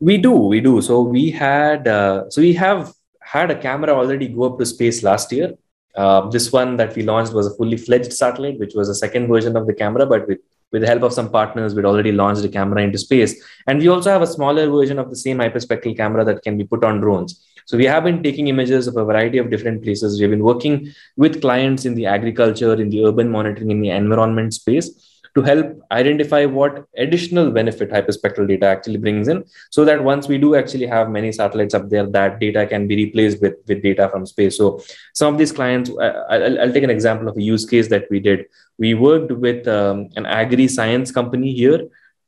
We 0.00 0.18
do, 0.18 0.32
we 0.32 0.60
do. 0.60 0.82
So 0.82 1.02
we 1.02 1.30
had, 1.30 1.88
uh, 1.88 2.30
so 2.30 2.40
we 2.40 2.52
have 2.54 2.92
had 3.20 3.50
a 3.50 3.58
camera 3.58 3.92
already 3.92 4.28
go 4.28 4.44
up 4.44 4.58
to 4.58 4.66
space 4.66 5.02
last 5.02 5.32
year. 5.32 5.54
Uh, 5.94 6.28
this 6.28 6.52
one 6.52 6.76
that 6.76 6.94
we 6.96 7.02
launched 7.02 7.32
was 7.32 7.46
a 7.46 7.54
fully 7.54 7.76
fledged 7.76 8.12
satellite, 8.12 8.58
which 8.58 8.74
was 8.74 8.88
a 8.88 8.94
second 8.94 9.28
version 9.28 9.56
of 9.56 9.66
the 9.66 9.74
camera, 9.74 10.04
but 10.04 10.26
with 10.26 10.38
with 10.72 10.82
the 10.82 10.88
help 10.88 11.04
of 11.04 11.12
some 11.12 11.30
partners, 11.30 11.72
we'd 11.72 11.84
already 11.84 12.10
launched 12.10 12.44
a 12.44 12.48
camera 12.48 12.82
into 12.82 12.98
space. 12.98 13.40
And 13.68 13.78
we 13.78 13.86
also 13.86 14.10
have 14.10 14.22
a 14.22 14.26
smaller 14.26 14.68
version 14.68 14.98
of 14.98 15.08
the 15.08 15.14
same 15.14 15.38
hyperspectral 15.38 15.96
camera 15.96 16.24
that 16.24 16.42
can 16.42 16.58
be 16.58 16.64
put 16.64 16.82
on 16.82 17.00
drones. 17.00 17.46
So 17.66 17.76
we 17.76 17.84
have 17.84 18.02
been 18.02 18.24
taking 18.24 18.48
images 18.48 18.88
of 18.88 18.96
a 18.96 19.04
variety 19.04 19.38
of 19.38 19.50
different 19.50 19.84
places. 19.84 20.20
We've 20.20 20.30
been 20.30 20.42
working 20.42 20.92
with 21.16 21.40
clients 21.40 21.84
in 21.84 21.94
the 21.94 22.06
agriculture, 22.06 22.74
in 22.74 22.90
the 22.90 23.04
urban 23.04 23.30
monitoring, 23.30 23.70
in 23.70 23.82
the 23.82 23.90
environment 23.90 24.52
space 24.52 24.90
to 25.34 25.42
help 25.42 25.80
identify 25.90 26.44
what 26.44 26.84
additional 26.96 27.50
benefit 27.50 27.90
hyperspectral 27.90 28.46
data 28.46 28.66
actually 28.66 28.96
brings 28.96 29.26
in 29.26 29.44
so 29.70 29.84
that 29.84 30.02
once 30.02 30.28
we 30.28 30.38
do 30.38 30.54
actually 30.54 30.86
have 30.86 31.10
many 31.10 31.32
satellites 31.32 31.74
up 31.74 31.88
there 31.90 32.06
that 32.06 32.38
data 32.38 32.66
can 32.66 32.86
be 32.86 32.96
replaced 32.96 33.40
with, 33.42 33.54
with 33.66 33.82
data 33.82 34.08
from 34.08 34.24
space. 34.26 34.56
So 34.56 34.80
some 35.12 35.34
of 35.34 35.38
these 35.38 35.50
clients 35.50 35.90
I'll, 35.90 36.60
I'll 36.60 36.72
take 36.72 36.84
an 36.84 36.90
example 36.90 37.28
of 37.28 37.36
a 37.36 37.42
use 37.42 37.66
case 37.66 37.88
that 37.88 38.06
we 38.10 38.20
did. 38.20 38.46
We 38.78 38.94
worked 38.94 39.32
with 39.32 39.66
um, 39.66 40.08
an 40.16 40.24
agri 40.26 40.68
science 40.68 41.10
company 41.10 41.52
here 41.52 41.80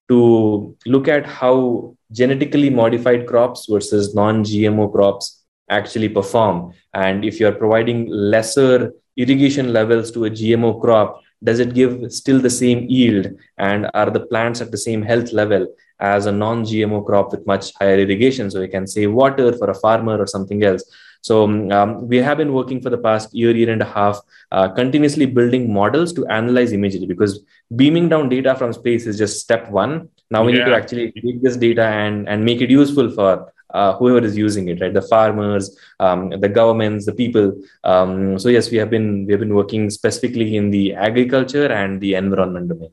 to 0.08 0.76
look 0.86 1.08
at 1.08 1.26
how 1.26 1.96
genetically 2.12 2.70
modified 2.70 3.26
crops 3.26 3.66
versus 3.68 4.14
non-gmo 4.14 4.92
crops 4.92 5.44
actually 5.68 6.08
perform. 6.08 6.72
And 6.94 7.24
if 7.24 7.40
you're 7.40 7.52
providing 7.52 8.06
lesser 8.08 8.92
irrigation 9.16 9.72
levels 9.72 10.10
to 10.12 10.26
a 10.26 10.30
gmo 10.30 10.80
crop 10.80 11.20
does 11.42 11.58
it 11.58 11.74
give 11.74 12.12
still 12.12 12.40
the 12.40 12.50
same 12.50 12.86
yield? 12.88 13.28
And 13.58 13.90
are 13.94 14.10
the 14.10 14.20
plants 14.20 14.60
at 14.60 14.70
the 14.70 14.78
same 14.78 15.02
health 15.02 15.32
level 15.32 15.66
as 15.98 16.26
a 16.26 16.32
non-gmo 16.32 17.04
crop 17.06 17.32
with 17.32 17.46
much 17.46 17.74
higher 17.74 17.98
irrigation? 17.98 18.50
So 18.50 18.60
you 18.60 18.68
can 18.68 18.86
save 18.86 19.12
water 19.12 19.52
for 19.52 19.70
a 19.70 19.74
farmer 19.74 20.18
or 20.18 20.26
something 20.26 20.62
else. 20.64 20.84
So 21.22 21.44
um, 21.44 21.72
um, 21.72 22.08
we 22.08 22.18
have 22.18 22.38
been 22.38 22.52
working 22.52 22.80
for 22.80 22.90
the 22.90 22.98
past 22.98 23.34
year 23.34 23.50
year 23.50 23.70
and 23.70 23.82
a 23.82 23.84
half 23.84 24.20
uh, 24.52 24.68
continuously 24.68 25.26
building 25.26 25.72
models 25.72 26.12
to 26.12 26.26
analyze 26.26 26.72
imagery 26.72 27.06
because 27.06 27.40
beaming 27.74 28.08
down 28.08 28.28
data 28.28 28.54
from 28.54 28.72
space 28.72 29.06
is 29.06 29.18
just 29.18 29.40
step 29.40 29.68
one. 29.70 30.08
Now 30.30 30.44
we 30.44 30.52
yeah. 30.52 30.58
need 30.58 30.70
to 30.70 30.76
actually 30.76 31.12
take 31.12 31.42
this 31.42 31.56
data 31.56 31.82
and 31.82 32.28
and 32.28 32.44
make 32.44 32.60
it 32.60 32.70
useful 32.70 33.10
for 33.10 33.52
uh, 33.70 33.94
whoever 33.94 34.24
is 34.24 34.36
using 34.36 34.68
it, 34.68 34.80
right? 34.80 34.94
The 34.94 35.02
farmers, 35.02 35.76
um, 36.00 36.30
the 36.30 36.48
governments, 36.48 37.06
the 37.06 37.12
people. 37.12 37.60
Um, 37.84 38.38
so 38.38 38.48
yes, 38.48 38.70
we 38.70 38.78
have 38.78 38.90
been 38.90 39.26
we 39.26 39.32
have 39.32 39.40
been 39.40 39.54
working 39.54 39.90
specifically 39.90 40.56
in 40.56 40.70
the 40.70 40.94
agriculture 40.94 41.66
and 41.66 42.00
the 42.00 42.14
environment 42.14 42.68
domain. 42.68 42.90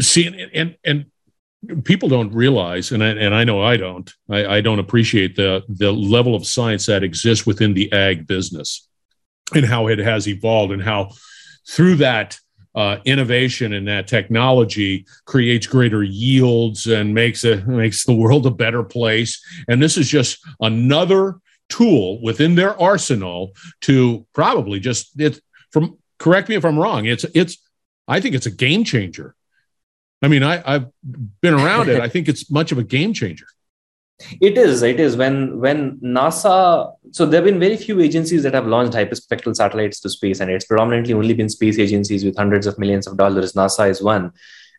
See, 0.00 0.48
and 0.52 0.76
and 0.84 1.06
people 1.84 2.08
don't 2.08 2.32
realize, 2.32 2.92
and 2.92 3.02
I, 3.02 3.08
and 3.08 3.34
I 3.34 3.44
know 3.44 3.62
I 3.62 3.76
don't, 3.76 4.12
I, 4.28 4.46
I 4.56 4.60
don't 4.60 4.78
appreciate 4.78 5.36
the 5.36 5.62
the 5.68 5.92
level 5.92 6.34
of 6.34 6.46
science 6.46 6.86
that 6.86 7.02
exists 7.02 7.46
within 7.46 7.74
the 7.74 7.92
ag 7.92 8.26
business, 8.26 8.88
and 9.54 9.64
how 9.64 9.88
it 9.88 9.98
has 9.98 10.28
evolved, 10.28 10.72
and 10.72 10.82
how 10.82 11.10
through 11.68 11.96
that 11.96 12.38
uh, 12.76 12.98
innovation 13.06 13.72
and 13.72 13.88
that 13.88 14.06
technology 14.06 15.06
creates 15.24 15.66
greater 15.66 16.02
yields 16.02 16.86
and 16.86 17.14
makes 17.14 17.42
it 17.42 17.66
makes 17.66 18.04
the 18.04 18.14
world 18.14 18.46
a 18.46 18.50
better 18.50 18.84
place. 18.84 19.42
And 19.66 19.82
this 19.82 19.96
is 19.96 20.08
just 20.08 20.38
another 20.60 21.36
tool 21.68 22.22
within 22.22 22.54
their 22.54 22.80
arsenal 22.80 23.52
to 23.80 24.26
probably 24.34 24.78
just 24.78 25.18
it 25.18 25.40
from 25.72 25.98
correct 26.18 26.50
me 26.50 26.54
if 26.54 26.64
I'm 26.64 26.78
wrong. 26.78 27.06
It's 27.06 27.24
it's 27.34 27.56
I 28.06 28.20
think 28.20 28.34
it's 28.34 28.46
a 28.46 28.50
game 28.50 28.84
changer. 28.84 29.34
I 30.22 30.28
mean, 30.28 30.42
I, 30.42 30.62
I've 30.64 30.86
been 31.40 31.54
around 31.54 31.88
it. 31.88 32.00
I 32.00 32.08
think 32.08 32.28
it's 32.28 32.50
much 32.50 32.72
of 32.72 32.78
a 32.78 32.82
game 32.82 33.12
changer. 33.12 33.46
It 34.40 34.56
is. 34.56 34.82
It 34.82 34.98
is. 34.98 35.16
When 35.16 35.60
when 35.60 35.98
NASA. 35.98 36.92
So 37.10 37.26
there 37.26 37.38
have 37.38 37.44
been 37.44 37.60
very 37.60 37.76
few 37.76 38.00
agencies 38.00 38.42
that 38.44 38.54
have 38.54 38.66
launched 38.66 38.96
hyperspectral 38.96 39.54
satellites 39.54 40.00
to 40.00 40.08
space, 40.08 40.40
and 40.40 40.50
it's 40.50 40.64
predominantly 40.64 41.12
only 41.12 41.34
been 41.34 41.50
space 41.50 41.78
agencies 41.78 42.24
with 42.24 42.36
hundreds 42.36 42.66
of 42.66 42.78
millions 42.78 43.06
of 43.06 43.18
dollars. 43.18 43.52
NASA 43.52 43.90
is 43.90 44.02
one. 44.02 44.32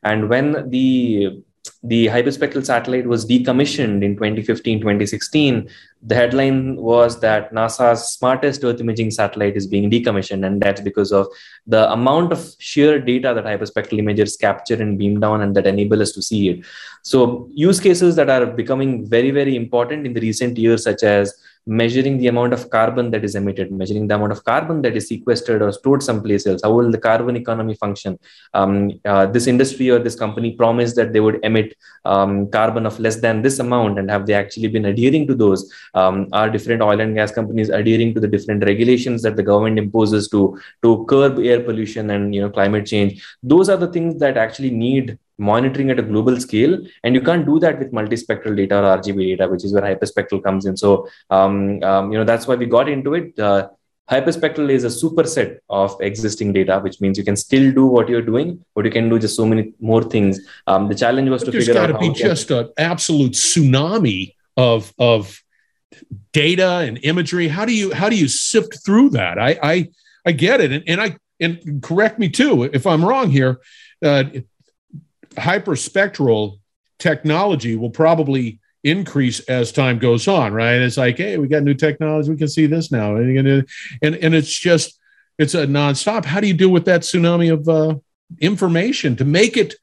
And 0.04 0.30
when 0.30 0.70
the 0.70 1.44
the 1.84 2.08
hyperspectral 2.08 2.66
satellite 2.66 3.06
was 3.06 3.26
decommissioned 3.26 4.04
in 4.04 4.16
2015 4.16 4.80
2016 4.80 5.70
the 6.04 6.16
headline 6.16 6.76
was 6.76 7.20
that 7.20 7.52
nasa's 7.54 8.12
smartest 8.12 8.64
earth 8.64 8.80
imaging 8.80 9.10
satellite 9.10 9.56
is 9.58 9.66
being 9.66 9.90
decommissioned 9.90 10.46
and 10.46 10.62
that's 10.62 10.82
because 10.82 11.12
of 11.12 11.28
the 11.66 11.92
amount 11.92 12.32
of 12.32 12.54
sheer 12.60 13.00
data 13.00 13.34
that 13.34 13.46
hyperspectral 13.46 14.00
imagers 14.00 14.40
capture 14.40 14.76
and 14.76 15.00
beam 15.00 15.20
down 15.20 15.42
and 15.42 15.56
that 15.56 15.66
enable 15.66 16.02
us 16.02 16.12
to 16.12 16.22
see 16.22 16.50
it. 16.50 16.66
So 17.02 17.50
use 17.52 17.80
cases 17.80 18.16
that 18.16 18.30
are 18.30 18.46
becoming 18.46 19.06
very 19.06 19.32
very 19.32 19.56
important 19.56 20.06
in 20.06 20.14
the 20.14 20.22
recent 20.22 20.58
years 20.58 20.84
such 20.84 21.04
as 21.04 21.34
measuring 21.68 22.18
the 22.18 22.28
amount 22.28 22.54
of 22.54 22.70
carbon 22.70 23.12
that 23.12 23.24
is 23.24 23.36
emitted, 23.36 23.72
measuring 23.72 24.08
the 24.08 24.16
amount 24.16 24.32
of 24.32 24.44
carbon 24.46 24.82
that 24.82 24.96
is 24.96 25.10
sequestered 25.10 25.62
or 25.62 25.72
stored 25.72 26.02
someplace 26.02 26.48
else. 26.48 26.62
How 26.64 26.72
will 26.72 26.90
the 26.90 26.98
carbon 26.98 27.36
economy 27.36 27.76
function? 27.76 28.18
Um, 28.54 28.92
uh, 29.06 29.26
this 29.26 29.48
industry 29.48 29.90
or 29.90 30.00
this 30.00 30.16
company 30.16 30.54
promised 30.54 30.96
that 30.96 31.12
they 31.12 31.20
would 31.20 31.44
emit 31.44 31.76
um, 32.06 32.50
carbon 32.50 32.86
of 32.86 33.00
less 33.00 33.18
than 33.18 33.42
this 33.42 33.60
amount, 33.60 34.00
and 34.00 34.10
have 34.10 34.26
they 34.26 34.34
actually 34.34 34.70
been 34.70 34.86
adhering 34.86 35.28
to 35.28 35.36
those? 35.36 35.72
Um, 35.94 36.28
are 36.32 36.50
different 36.50 36.82
oil 36.82 37.02
and 37.02 37.16
gas 37.16 37.32
companies 37.32 37.70
adhering 37.70 38.14
to 38.14 38.22
the 38.22 38.28
different 38.28 38.64
regulations 38.64 39.22
that 39.24 39.36
the 39.36 39.44
government 39.44 39.78
imposes 39.78 40.30
to 40.30 40.58
to 40.84 41.06
curb 41.10 41.40
air 41.40 41.62
pollution 41.62 42.10
and 42.12 42.34
you 42.34 42.42
know 42.42 42.50
climate 42.50 42.86
change? 42.86 43.24
Those 43.44 43.70
are 43.70 43.78
the 43.78 43.92
things 43.92 44.20
that 44.20 44.38
actually 44.38 44.72
need 44.72 45.18
monitoring 45.38 45.90
at 45.90 46.00
a 46.00 46.02
global 46.02 46.40
scale 46.40 46.80
and 47.04 47.14
you 47.14 47.22
can't 47.22 47.46
do 47.46 47.60
that 47.60 47.78
with 47.80 47.92
multispectral 47.92 48.56
data 48.56 48.78
or 48.78 48.98
rgb 48.98 49.18
data 49.18 49.48
which 49.48 49.64
is 49.64 49.74
where 49.74 49.84
hyperspectral 49.84 50.44
comes 50.44 50.66
in. 50.66 50.76
So 50.76 51.08
um, 51.30 51.82
um, 51.84 52.12
you 52.12 52.18
know 52.18 52.24
that's 52.24 52.48
why 52.48 52.56
we 52.56 52.66
got 52.66 52.90
into 52.90 53.14
it. 53.14 53.38
Uh, 53.38 53.70
hyperspectral 54.10 54.70
is 54.70 54.84
a 54.84 54.88
superset 54.88 55.58
of 55.70 55.96
existing 56.02 56.54
data 56.54 56.80
which 56.80 57.02
means 57.02 57.18
you 57.18 57.24
can 57.24 57.36
still 57.36 57.72
do 57.72 57.86
what 57.86 58.08
you're 58.08 58.22
doing 58.22 58.64
but 58.74 58.86
you 58.86 58.92
can 58.92 59.10
do 59.10 59.20
just 59.20 59.36
so 59.36 59.46
many 59.46 59.74
more 59.80 60.04
things. 60.04 60.40
Um, 60.66 60.88
the 60.88 60.96
challenge 60.96 61.30
was 61.30 61.44
but 61.44 61.52
to 61.52 61.60
figure 61.60 61.74
out 61.74 61.88
there's 61.88 61.92
got 61.92 62.02
to 62.02 62.14
be 62.14 62.20
just 62.20 62.52
an 62.52 62.70
absolute 62.78 63.34
tsunami 63.34 64.34
of 64.56 64.94
of 64.98 65.44
data 66.34 66.80
and 66.80 67.00
imagery. 67.04 67.48
How 67.48 67.66
do 67.66 67.74
you 67.74 67.94
how 67.94 68.10
do 68.10 68.16
you 68.16 68.28
sift 68.28 68.84
through 68.86 69.12
that? 69.12 69.38
I 69.38 69.60
i 69.62 69.90
i 70.26 70.32
get 70.32 70.62
it. 70.62 70.72
And, 70.72 70.84
and 70.88 71.02
i 71.02 71.18
and 71.40 71.82
correct 71.84 72.20
me 72.20 72.30
too 72.30 72.64
if 72.64 72.86
i'm 72.88 73.04
wrong 73.04 73.30
here 73.30 73.60
uh, 74.04 74.24
hyperspectral 75.38 76.60
technology 77.00 77.76
will 77.76 77.90
probably 77.90 78.60
increase 78.84 79.40
as 79.42 79.72
time 79.72 80.00
goes 80.00 80.28
on, 80.28 80.54
right? 80.54 80.82
It's 80.82 80.98
like, 80.98 81.18
hey, 81.18 81.38
we 81.38 81.48
got 81.48 81.64
new 81.64 81.74
technology, 81.74 82.32
we 82.32 82.38
can 82.38 82.48
see 82.48 82.68
this 82.68 82.92
now, 82.92 83.16
and 83.16 83.38
and 84.02 84.16
and 84.16 84.36
it's 84.36 84.54
just 84.54 85.00
it's 85.38 85.54
a 85.54 85.66
nonstop. 85.66 86.26
How 86.26 86.40
do 86.40 86.48
you 86.48 86.54
deal 86.54 86.70
with 86.70 86.86
that 86.86 87.02
tsunami 87.02 87.52
of 87.52 87.68
uh, 87.68 87.96
information 88.40 89.16
to 89.18 89.26
make 89.26 89.58
it 89.58 89.76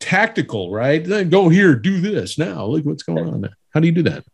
tactical, 0.00 0.70
right? 0.70 1.04
Then 1.04 1.30
go 1.30 1.48
here, 1.48 1.74
do 1.74 2.00
this 2.00 2.38
now. 2.38 2.64
Look 2.66 2.84
what's 2.84 3.02
going 3.02 3.26
on. 3.28 3.40
There. 3.42 3.56
How 3.72 3.80
do 3.80 3.86
you 3.86 3.92
do 3.92 4.02
that? 4.04 4.24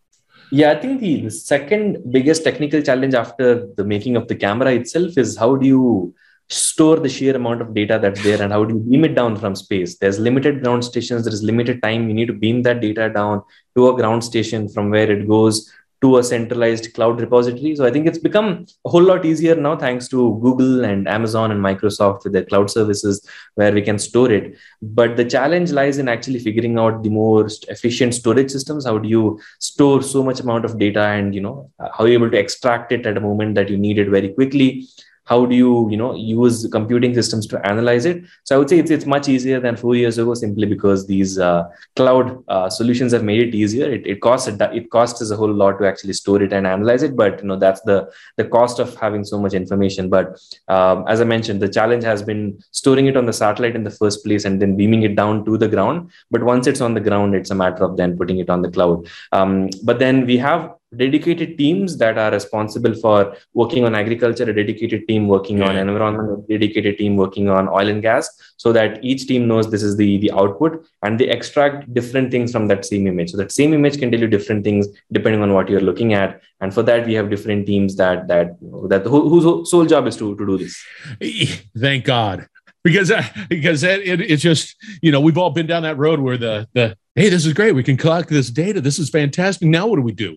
Yeah, 0.53 0.73
I 0.73 0.81
think 0.81 1.01
the, 1.01 1.23
the 1.23 1.31
second 1.31 2.13
biggest 2.13 2.43
technical 2.43 2.83
challenge 2.83 3.15
after 3.15 3.69
the 3.77 3.85
making 3.85 4.17
of 4.17 4.27
the 4.27 4.35
camera 4.35 4.73
itself 4.73 5.17
is 5.17 5.37
how 5.37 5.55
do 5.55 5.67
you 5.67 6.15
store 6.51 6.97
the 6.97 7.09
sheer 7.09 7.37
amount 7.37 7.63
of 7.63 7.75
data 7.75 7.99
that's 8.01 8.23
there 8.23 8.43
and 8.43 8.53
how 8.53 8.65
do 8.65 8.75
you 8.75 8.81
beam 8.81 9.05
it 9.05 9.15
down 9.15 9.37
from 9.37 9.55
space? 9.55 9.99
There's 9.99 10.19
limited 10.19 10.63
ground 10.63 10.85
stations 10.85 11.25
there 11.25 11.33
is 11.33 11.43
limited 11.43 11.83
time. 11.83 12.09
You 12.09 12.15
need 12.15 12.27
to 12.27 12.33
beam 12.33 12.63
that 12.63 12.81
data 12.81 13.09
down 13.09 13.43
to 13.77 13.89
a 13.89 13.97
ground 13.97 14.25
station 14.25 14.69
from 14.69 14.91
where 14.91 15.11
it 15.11 15.29
goes 15.29 15.73
to 16.03 16.17
a 16.17 16.25
centralized 16.25 16.95
cloud 16.95 17.21
repository. 17.21 17.77
So 17.77 17.85
i 17.85 17.91
think 17.91 18.07
it's 18.07 18.19
become 18.19 18.67
a 18.87 18.89
whole 18.89 19.03
lot 19.03 19.27
easier 19.27 19.55
now 19.55 19.77
thanks 19.77 20.09
to 20.09 20.39
google 20.43 20.85
and 20.85 21.07
amazon 21.07 21.51
and 21.51 21.63
microsoft 21.63 22.25
with 22.25 22.33
their 22.33 22.47
cloud 22.47 22.71
services 22.71 23.27
where 23.57 23.73
we 23.73 23.83
can 23.83 23.99
store 23.99 24.33
it. 24.33 24.57
But 24.81 25.17
the 25.17 25.25
challenge 25.25 25.73
lies 25.73 25.99
in 25.99 26.09
actually 26.09 26.39
figuring 26.39 26.79
out 26.79 27.03
the 27.03 27.11
most 27.11 27.69
efficient 27.69 28.15
storage 28.15 28.51
systems. 28.51 28.87
How 28.87 28.97
do 28.99 29.09
you 29.09 29.41
store 29.59 30.03
so 30.03 30.23
much 30.23 30.41
amount 30.41 30.65
of 30.65 30.79
data 30.79 31.03
and 31.03 31.35
you 31.35 31.43
know 31.43 31.71
how 31.79 32.05
are 32.05 32.09
you 32.09 32.15
able 32.15 32.31
to 32.31 32.39
extract 32.39 32.93
it 32.93 33.07
at 33.07 33.19
a 33.19 33.21
moment 33.21 33.55
that 33.57 33.69
you 33.69 33.77
need 33.77 33.99
it 33.99 34.09
very 34.09 34.31
quickly 34.31 34.89
how 35.25 35.47
do 35.47 35.55
you 35.55 35.89
you 35.91 35.97
know 35.97 36.15
use 36.15 36.67
computing 36.73 37.15
systems 37.15 37.47
to 37.47 37.67
analyze 37.67 38.05
it? 38.05 38.25
So 38.45 38.55
i 38.55 38.59
would 38.59 38.69
say 38.69 38.79
it's, 38.79 38.91
it's 38.91 39.07
much 39.07 39.29
easier 39.29 39.61
than 39.61 39.77
four 39.77 39.95
years 39.95 40.19
ago 40.19 40.35
simply 40.35 40.67
because 40.67 41.07
these 41.07 41.39
uh, 41.39 41.65
cloud 41.97 42.43
uh, 42.49 42.69
solutions 42.69 43.13
have 43.13 43.25
made 43.25 43.43
it 43.49 43.55
easier. 43.55 43.91
It, 43.91 44.07
it 44.07 44.21
costs 44.21 44.49
it 44.49 44.91
costs 44.91 45.23
us 45.23 45.31
a 45.31 45.37
whole 45.37 45.53
lot 45.53 45.79
to 45.79 45.87
actually 45.87 46.15
store 46.15 46.43
it 46.43 46.53
and 46.53 46.67
analyze 46.67 47.03
it 47.03 47.17
but 47.17 47.41
you 47.41 47.49
know 47.49 47.57
that's 47.57 47.81
the 47.83 48.11
the 48.37 48.45
cost 48.45 48.79
of 48.79 48.97
having 48.97 49.25
so 49.25 49.39
much 49.39 49.55
information. 49.55 50.09
But 50.09 50.41
um, 50.69 51.05
as 51.07 51.21
i 51.21 51.25
mentioned 51.25 51.61
the 51.61 51.69
challenge 51.69 52.05
has 52.05 52.23
been 52.23 52.59
storing 52.73 53.07
it 53.07 53.17
on 53.17 53.27
the 53.27 53.33
satellite 53.33 53.77
in 53.77 53.85
the 53.85 53.91
first 53.91 54.25
place 54.25 54.45
and 54.45 54.61
then 54.61 54.77
beaming 54.77 55.03
it 55.03 55.17
down 55.17 55.45
to 55.45 55.57
the 55.57 55.69
ground. 55.69 56.11
But 56.31 56.43
once 56.43 56.67
it's 56.67 56.81
on 56.81 56.95
the 56.95 57.01
ground 57.01 57.35
it's 57.35 57.51
a 57.51 57.55
matter 57.55 57.85
of 57.85 57.97
then 57.97 58.17
putting 58.17 58.39
it 58.39 58.51
on 58.51 58.63
the 58.63 58.71
cloud. 58.71 59.09
Um, 59.33 59.71
but 59.85 59.99
then 59.99 60.27
we 60.27 60.39
have 60.39 60.71
dedicated 60.97 61.57
teams 61.57 61.97
that 61.99 62.19
are 62.19 62.31
responsible 62.31 62.95
for 62.95 63.37
working 63.55 63.85
on 63.85 63.95
agriculture, 63.95 64.45
a 64.45 64.55
dedicated 64.55 65.07
team 65.07 65.29
working 65.29 65.59
yeah. 65.59 65.69
on 65.69 65.77
environment, 65.77 66.45
a 66.45 66.59
dedicated 66.59 66.99
team 66.99 67.17
working 67.17 67.49
on 67.49 67.69
oil 67.69 67.89
and 67.89 68.03
gas, 68.03 68.29
so 68.57 68.73
that 68.73 69.03
each 69.05 69.27
team 69.27 69.47
knows 69.47 69.71
this 69.71 69.83
is 69.83 69.97
the, 69.97 70.19
the 70.19 70.33
output 70.33 70.85
and 71.03 71.19
they 71.19 71.29
extract 71.29 71.93
different 71.95 72.31
things 72.31 72.53
from 72.53 72.67
that 72.67 72.85
same 72.85 73.07
image. 73.07 73.31
So 73.31 73.37
that 73.37 73.53
same 73.53 73.73
image 73.73 73.99
can 73.99 74.11
tell 74.11 74.21
you 74.21 74.27
different 74.27 74.65
things 74.65 74.89
depending 75.13 75.43
on 75.43 75.55
what 75.55 75.69
you're 75.69 75.81
looking 75.81 76.15
at. 76.15 76.41
And 76.61 76.75
for 76.75 76.83
that, 76.83 77.07
we 77.07 77.15
have 77.15 77.31
different 77.31 77.67
teams 77.67 77.97
that 77.97 78.29
that 78.29 78.59
that 78.89 79.07
whose 79.07 79.71
sole 79.71 79.87
job 79.87 80.07
is 80.07 80.17
to, 80.17 80.37
to 80.37 80.47
do 80.47 80.59
this. 80.59 81.63
Thank 81.79 82.05
God. 82.05 82.49
Because 82.83 83.13
because 83.49 83.83
it, 83.83 84.01
it, 84.01 84.21
it's 84.23 84.43
just 84.43 84.75
you 85.03 85.13
know 85.13 85.21
we've 85.21 85.37
all 85.37 85.51
been 85.51 85.67
down 85.67 85.83
that 85.83 85.99
road 85.99 86.19
where 86.19 86.39
the 86.39 86.67
the 86.73 86.97
hey 87.15 87.29
this 87.29 87.45
is 87.45 87.53
great 87.53 87.73
we 87.73 87.83
can 87.83 87.99
collect 87.99 88.31
this 88.31 88.49
data 88.49 88.81
this 88.81 88.99
is 88.99 89.11
fantastic 89.11 89.69
now 89.69 89.87
what 89.87 89.97
do 89.97 90.03
we 90.03 90.13
do 90.13 90.35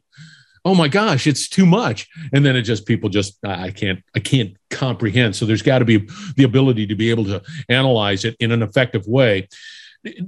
oh 0.65 0.75
my 0.75 0.87
gosh, 0.87 1.27
it's 1.27 1.49
too 1.49 1.65
much. 1.65 2.07
And 2.31 2.45
then 2.45 2.55
it 2.55 2.61
just 2.61 2.85
people 2.85 3.09
just 3.09 3.37
I 3.45 3.71
can't 3.71 4.03
I 4.15 4.19
can't 4.19 4.55
comprehend. 4.69 5.35
So 5.35 5.45
there's 5.45 5.61
got 5.61 5.79
to 5.79 5.85
be 5.85 6.07
the 6.35 6.43
ability 6.43 6.87
to 6.87 6.95
be 6.95 7.09
able 7.09 7.25
to 7.25 7.41
analyze 7.69 8.25
it 8.25 8.35
in 8.39 8.51
an 8.51 8.61
effective 8.61 9.05
way. 9.07 9.47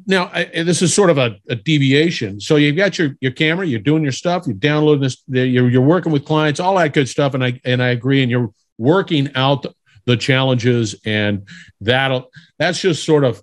Now, 0.07 0.29
I, 0.33 0.45
this 0.63 0.81
is 0.81 0.93
sort 0.93 1.09
of 1.09 1.17
a, 1.17 1.35
a, 1.49 1.55
deviation. 1.55 2.39
So 2.39 2.55
you've 2.55 2.77
got 2.77 2.97
your 2.97 3.17
your 3.19 3.33
camera, 3.33 3.65
you're 3.65 3.81
doing 3.81 4.03
your 4.03 4.13
stuff, 4.13 4.47
you're 4.47 4.55
downloading 4.55 5.01
this, 5.01 5.21
you're, 5.27 5.69
you're 5.69 5.81
working 5.81 6.13
with 6.13 6.23
clients, 6.23 6.61
all 6.61 6.75
that 6.77 6.93
good 6.93 7.09
stuff, 7.09 7.33
and 7.33 7.43
I 7.43 7.59
and 7.65 7.83
I 7.83 7.89
agree. 7.89 8.21
And 8.21 8.31
you're 8.31 8.51
working 8.77 9.31
out 9.35 9.65
the 10.05 10.15
challenges, 10.15 10.95
and 11.05 11.47
that'll 11.81 12.31
that's 12.57 12.79
just 12.79 13.05
sort 13.05 13.25
of 13.25 13.41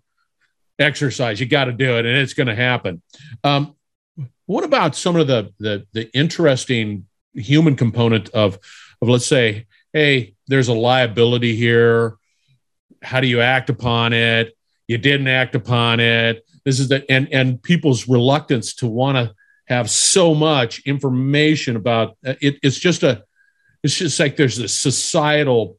exercise. 0.79 1.39
You 1.39 1.47
got 1.47 1.67
to 1.67 1.73
do 1.73 1.99
it, 1.99 2.07
and 2.07 2.17
it's 2.17 2.35
going 2.35 2.47
to 2.47 2.55
happen. 2.55 3.03
Um, 3.45 3.77
what 4.47 4.65
about 4.65 4.97
some 4.97 5.17
of 5.17 5.27
the 5.27 5.53
the, 5.59 5.87
the 5.93 6.11
interesting 6.17 7.07
human 7.35 7.77
component 7.77 8.29
of 8.31 8.59
of 9.01 9.09
let's 9.09 9.27
say, 9.27 9.67
hey, 9.93 10.35
there's 10.47 10.69
a 10.69 10.75
liability 10.75 11.57
here. 11.57 12.17
How 13.03 13.21
do 13.21 13.27
you 13.27 13.41
act 13.41 13.71
upon 13.71 14.13
it? 14.13 14.57
You 14.89 14.99
didn't 14.99 15.29
act 15.29 15.55
upon 15.55 16.01
it. 16.01 16.45
This 16.65 16.79
is 16.81 16.89
the 16.89 17.11
and 17.11 17.33
and 17.33 17.63
people's 17.63 18.09
reluctance 18.09 18.75
to 18.77 18.87
want 18.87 19.17
to 19.17 19.35
have 19.67 19.89
so 19.91 20.35
much 20.35 20.81
information 20.81 21.77
about 21.77 22.17
uh, 22.27 22.35
it. 22.41 22.59
It's 22.63 22.79
just 22.79 23.03
a 23.03 23.25
it's 23.83 23.97
just 23.97 24.19
like 24.21 24.37
there's 24.37 24.59
a 24.59 24.69
societal 24.69 25.79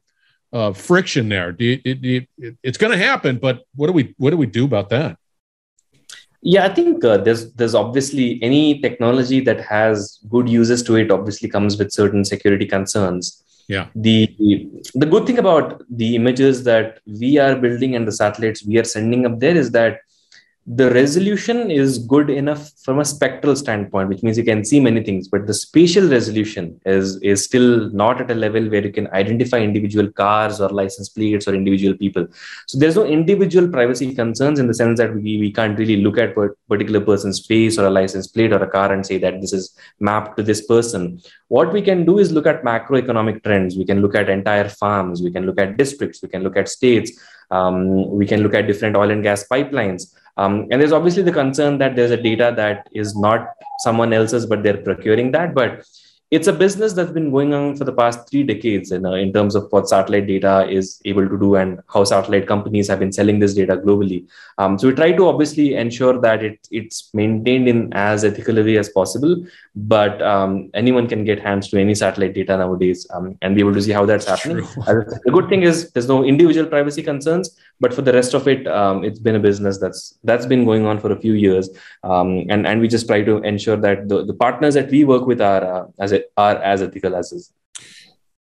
uh, 0.52 0.72
friction 0.72 1.28
there. 1.28 1.54
You, 1.58 1.80
it, 1.84 2.28
it, 2.38 2.56
it's 2.62 2.78
going 2.78 2.92
to 2.92 2.98
happen, 2.98 3.38
but 3.38 3.64
what 3.74 3.86
do 3.86 3.92
we 3.92 4.14
what 4.18 4.30
do 4.30 4.36
we 4.36 4.46
do 4.46 4.64
about 4.64 4.90
that? 4.90 5.18
Yeah 6.44 6.64
i 6.64 6.68
think 6.68 7.04
uh, 7.04 7.16
there's 7.16 7.52
there's 7.54 7.74
obviously 7.74 8.26
any 8.42 8.80
technology 8.80 9.40
that 9.40 9.60
has 9.60 10.18
good 10.28 10.48
uses 10.48 10.82
to 10.82 10.96
it 10.96 11.10
obviously 11.10 11.48
comes 11.48 11.78
with 11.78 11.92
certain 11.92 12.24
security 12.24 12.66
concerns. 12.66 13.40
Yeah. 13.66 13.86
The 13.94 14.28
the 14.94 15.06
good 15.06 15.26
thing 15.26 15.38
about 15.38 15.82
the 15.88 16.16
images 16.16 16.64
that 16.64 17.00
we 17.06 17.38
are 17.38 17.56
building 17.56 17.96
and 17.96 18.06
the 18.06 18.12
satellites 18.12 18.66
we 18.66 18.78
are 18.78 18.84
sending 18.84 19.24
up 19.24 19.40
there 19.40 19.56
is 19.56 19.70
that 19.70 20.00
the 20.66 20.90
resolution 20.92 21.70
is 21.70 21.98
good 21.98 22.30
enough 22.30 22.70
from 22.82 22.98
a 22.98 23.04
spectral 23.04 23.54
standpoint 23.54 24.08
which 24.08 24.22
means 24.22 24.38
you 24.38 24.44
can 24.44 24.64
see 24.64 24.80
many 24.80 25.02
things 25.02 25.28
but 25.28 25.46
the 25.46 25.52
spatial 25.52 26.08
resolution 26.08 26.80
is 26.86 27.16
is 27.16 27.44
still 27.44 27.90
not 27.90 28.18
at 28.20 28.30
a 28.30 28.34
level 28.34 28.64
where 28.70 28.84
you 28.84 28.92
can 28.92 29.06
identify 29.08 29.58
individual 29.58 30.10
cars 30.10 30.60
or 30.60 30.68
license 30.70 31.08
plates 31.08 31.46
or 31.46 31.54
individual 31.54 31.96
people. 31.96 32.26
So 32.66 32.78
there's 32.78 32.96
no 32.96 33.04
individual 33.04 33.68
privacy 33.68 34.14
concerns 34.14 34.58
in 34.58 34.66
the 34.66 34.74
sense 34.74 34.98
that 34.98 35.14
we, 35.14 35.38
we 35.38 35.52
can't 35.52 35.78
really 35.78 35.96
look 35.96 36.18
at 36.18 36.36
a 36.36 36.48
particular 36.68 37.00
person's 37.00 37.44
face 37.46 37.78
or 37.78 37.86
a 37.86 37.90
license 37.90 38.26
plate 38.26 38.52
or 38.52 38.62
a 38.62 38.70
car 38.70 38.92
and 38.92 39.04
say 39.04 39.18
that 39.18 39.40
this 39.40 39.52
is 39.52 39.76
mapped 40.00 40.36
to 40.36 40.42
this 40.42 40.66
person. 40.66 41.20
What 41.48 41.72
we 41.72 41.82
can 41.82 42.04
do 42.04 42.18
is 42.18 42.32
look 42.32 42.46
at 42.46 42.64
macroeconomic 42.64 43.42
trends. 43.44 43.76
We 43.76 43.84
can 43.84 44.00
look 44.00 44.14
at 44.14 44.28
entire 44.28 44.68
farms. 44.68 45.22
We 45.22 45.30
can 45.30 45.46
look 45.46 45.60
at 45.60 45.76
districts. 45.76 46.22
We 46.22 46.28
can 46.28 46.42
look 46.42 46.56
at 46.56 46.68
states. 46.68 47.12
Um, 47.50 48.10
we 48.10 48.26
can 48.26 48.42
look 48.42 48.54
at 48.54 48.66
different 48.66 48.96
oil 48.96 49.10
and 49.10 49.22
gas 49.22 49.46
pipelines 49.46 50.14
um, 50.36 50.66
and 50.70 50.80
there's 50.80 50.92
obviously 50.92 51.22
the 51.22 51.32
concern 51.32 51.78
that 51.78 51.94
there's 51.94 52.10
a 52.10 52.16
data 52.20 52.52
that 52.56 52.88
is 52.92 53.16
not 53.16 53.48
someone 53.78 54.12
else's, 54.12 54.46
but 54.46 54.62
they're 54.62 54.82
procuring 54.82 55.30
that. 55.32 55.54
But 55.54 55.86
it's 56.30 56.48
a 56.48 56.52
business 56.52 56.94
that's 56.94 57.12
been 57.12 57.30
going 57.30 57.52
on 57.54 57.76
for 57.76 57.84
the 57.84 57.92
past 57.92 58.28
three 58.28 58.42
decades 58.42 58.90
in, 58.90 59.06
in 59.06 59.32
terms 59.32 59.54
of 59.54 59.70
what 59.70 59.88
satellite 59.88 60.26
data 60.26 60.66
is 60.68 61.00
able 61.04 61.28
to 61.28 61.38
do 61.38 61.56
and 61.56 61.80
how 61.92 62.02
satellite 62.02 62.46
companies 62.46 62.88
have 62.88 62.98
been 62.98 63.12
selling 63.12 63.38
this 63.38 63.54
data 63.54 63.76
globally. 63.76 64.26
Um, 64.58 64.78
so 64.78 64.88
we 64.88 64.94
try 64.94 65.12
to 65.12 65.28
obviously 65.28 65.74
ensure 65.74 66.20
that 66.20 66.42
it, 66.42 66.66
it's 66.70 67.12
maintained 67.12 67.68
in 67.68 67.92
as 67.92 68.24
ethical 68.24 68.58
a 68.58 68.64
way 68.64 68.78
as 68.78 68.88
possible, 68.88 69.44
but 69.76 70.20
um, 70.22 70.70
anyone 70.74 71.06
can 71.06 71.24
get 71.24 71.40
hands 71.40 71.68
to 71.68 71.78
any 71.78 71.94
satellite 71.94 72.34
data 72.34 72.56
nowadays 72.56 73.06
um, 73.10 73.36
and 73.42 73.54
be 73.54 73.60
able 73.60 73.74
to 73.74 73.82
see 73.82 73.92
how 73.92 74.06
that's 74.06 74.26
happening. 74.26 74.64
the 74.86 75.30
good 75.32 75.48
thing 75.48 75.62
is 75.62 75.90
there's 75.92 76.08
no 76.08 76.24
individual 76.24 76.66
privacy 76.66 77.02
concerns, 77.02 77.56
but 77.80 77.92
for 77.92 78.02
the 78.02 78.12
rest 78.12 78.34
of 78.34 78.48
it, 78.48 78.66
um, 78.66 79.04
it's 79.04 79.18
been 79.18 79.36
a 79.36 79.40
business 79.40 79.78
that's 79.78 80.16
that's 80.24 80.46
been 80.46 80.64
going 80.64 80.86
on 80.86 80.98
for 80.98 81.12
a 81.12 81.20
few 81.20 81.34
years, 81.34 81.68
um, 82.02 82.46
and 82.48 82.66
and 82.66 82.80
we 82.80 82.88
just 82.88 83.06
try 83.06 83.22
to 83.22 83.38
ensure 83.38 83.76
that 83.76 84.08
the, 84.08 84.24
the 84.24 84.32
partners 84.34 84.74
that 84.74 84.90
we 84.90 85.04
work 85.04 85.26
with 85.26 85.40
are 85.40 85.64
uh, 85.64 85.86
as 85.98 86.12
it 86.14 86.32
are 86.36 86.56
as 86.56 86.82
ethical 86.82 87.14
as 87.16 87.32
is. 87.32 87.52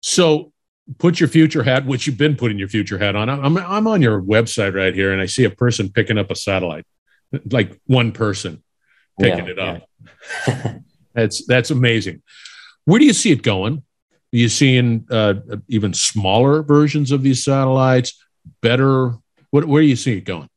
So 0.01 0.51
put 0.97 1.19
your 1.19 1.29
future 1.29 1.63
hat, 1.63 1.85
which 1.85 2.07
you've 2.07 2.17
been 2.17 2.35
putting 2.35 2.57
your 2.57 2.69
future 2.69 2.97
hat 2.97 3.15
on. 3.15 3.29
I'm 3.29 3.57
I'm 3.57 3.87
on 3.87 4.01
your 4.01 4.21
website 4.21 4.73
right 4.73 4.93
here, 4.93 5.11
and 5.11 5.21
I 5.21 5.25
see 5.25 5.43
a 5.43 5.49
person 5.49 5.91
picking 5.91 6.17
up 6.17 6.31
a 6.31 6.35
satellite, 6.35 6.85
like 7.51 7.79
one 7.85 8.11
person 8.11 8.63
picking 9.19 9.47
yeah, 9.47 9.51
it 9.51 9.59
up. 9.59 9.89
Yeah. 10.47 10.77
that's 11.13 11.45
that's 11.45 11.71
amazing. 11.71 12.21
Where 12.85 12.99
do 12.99 13.05
you 13.05 13.13
see 13.13 13.31
it 13.31 13.43
going? 13.43 13.83
Are 14.33 14.37
you 14.37 14.49
seeing 14.49 15.05
uh, 15.09 15.35
even 15.67 15.93
smaller 15.93 16.63
versions 16.63 17.11
of 17.11 17.21
these 17.21 17.43
satellites? 17.43 18.21
Better? 18.61 19.13
What, 19.51 19.65
where 19.65 19.81
do 19.81 19.87
you 19.87 19.95
see 19.95 20.17
it 20.17 20.25
going? 20.25 20.49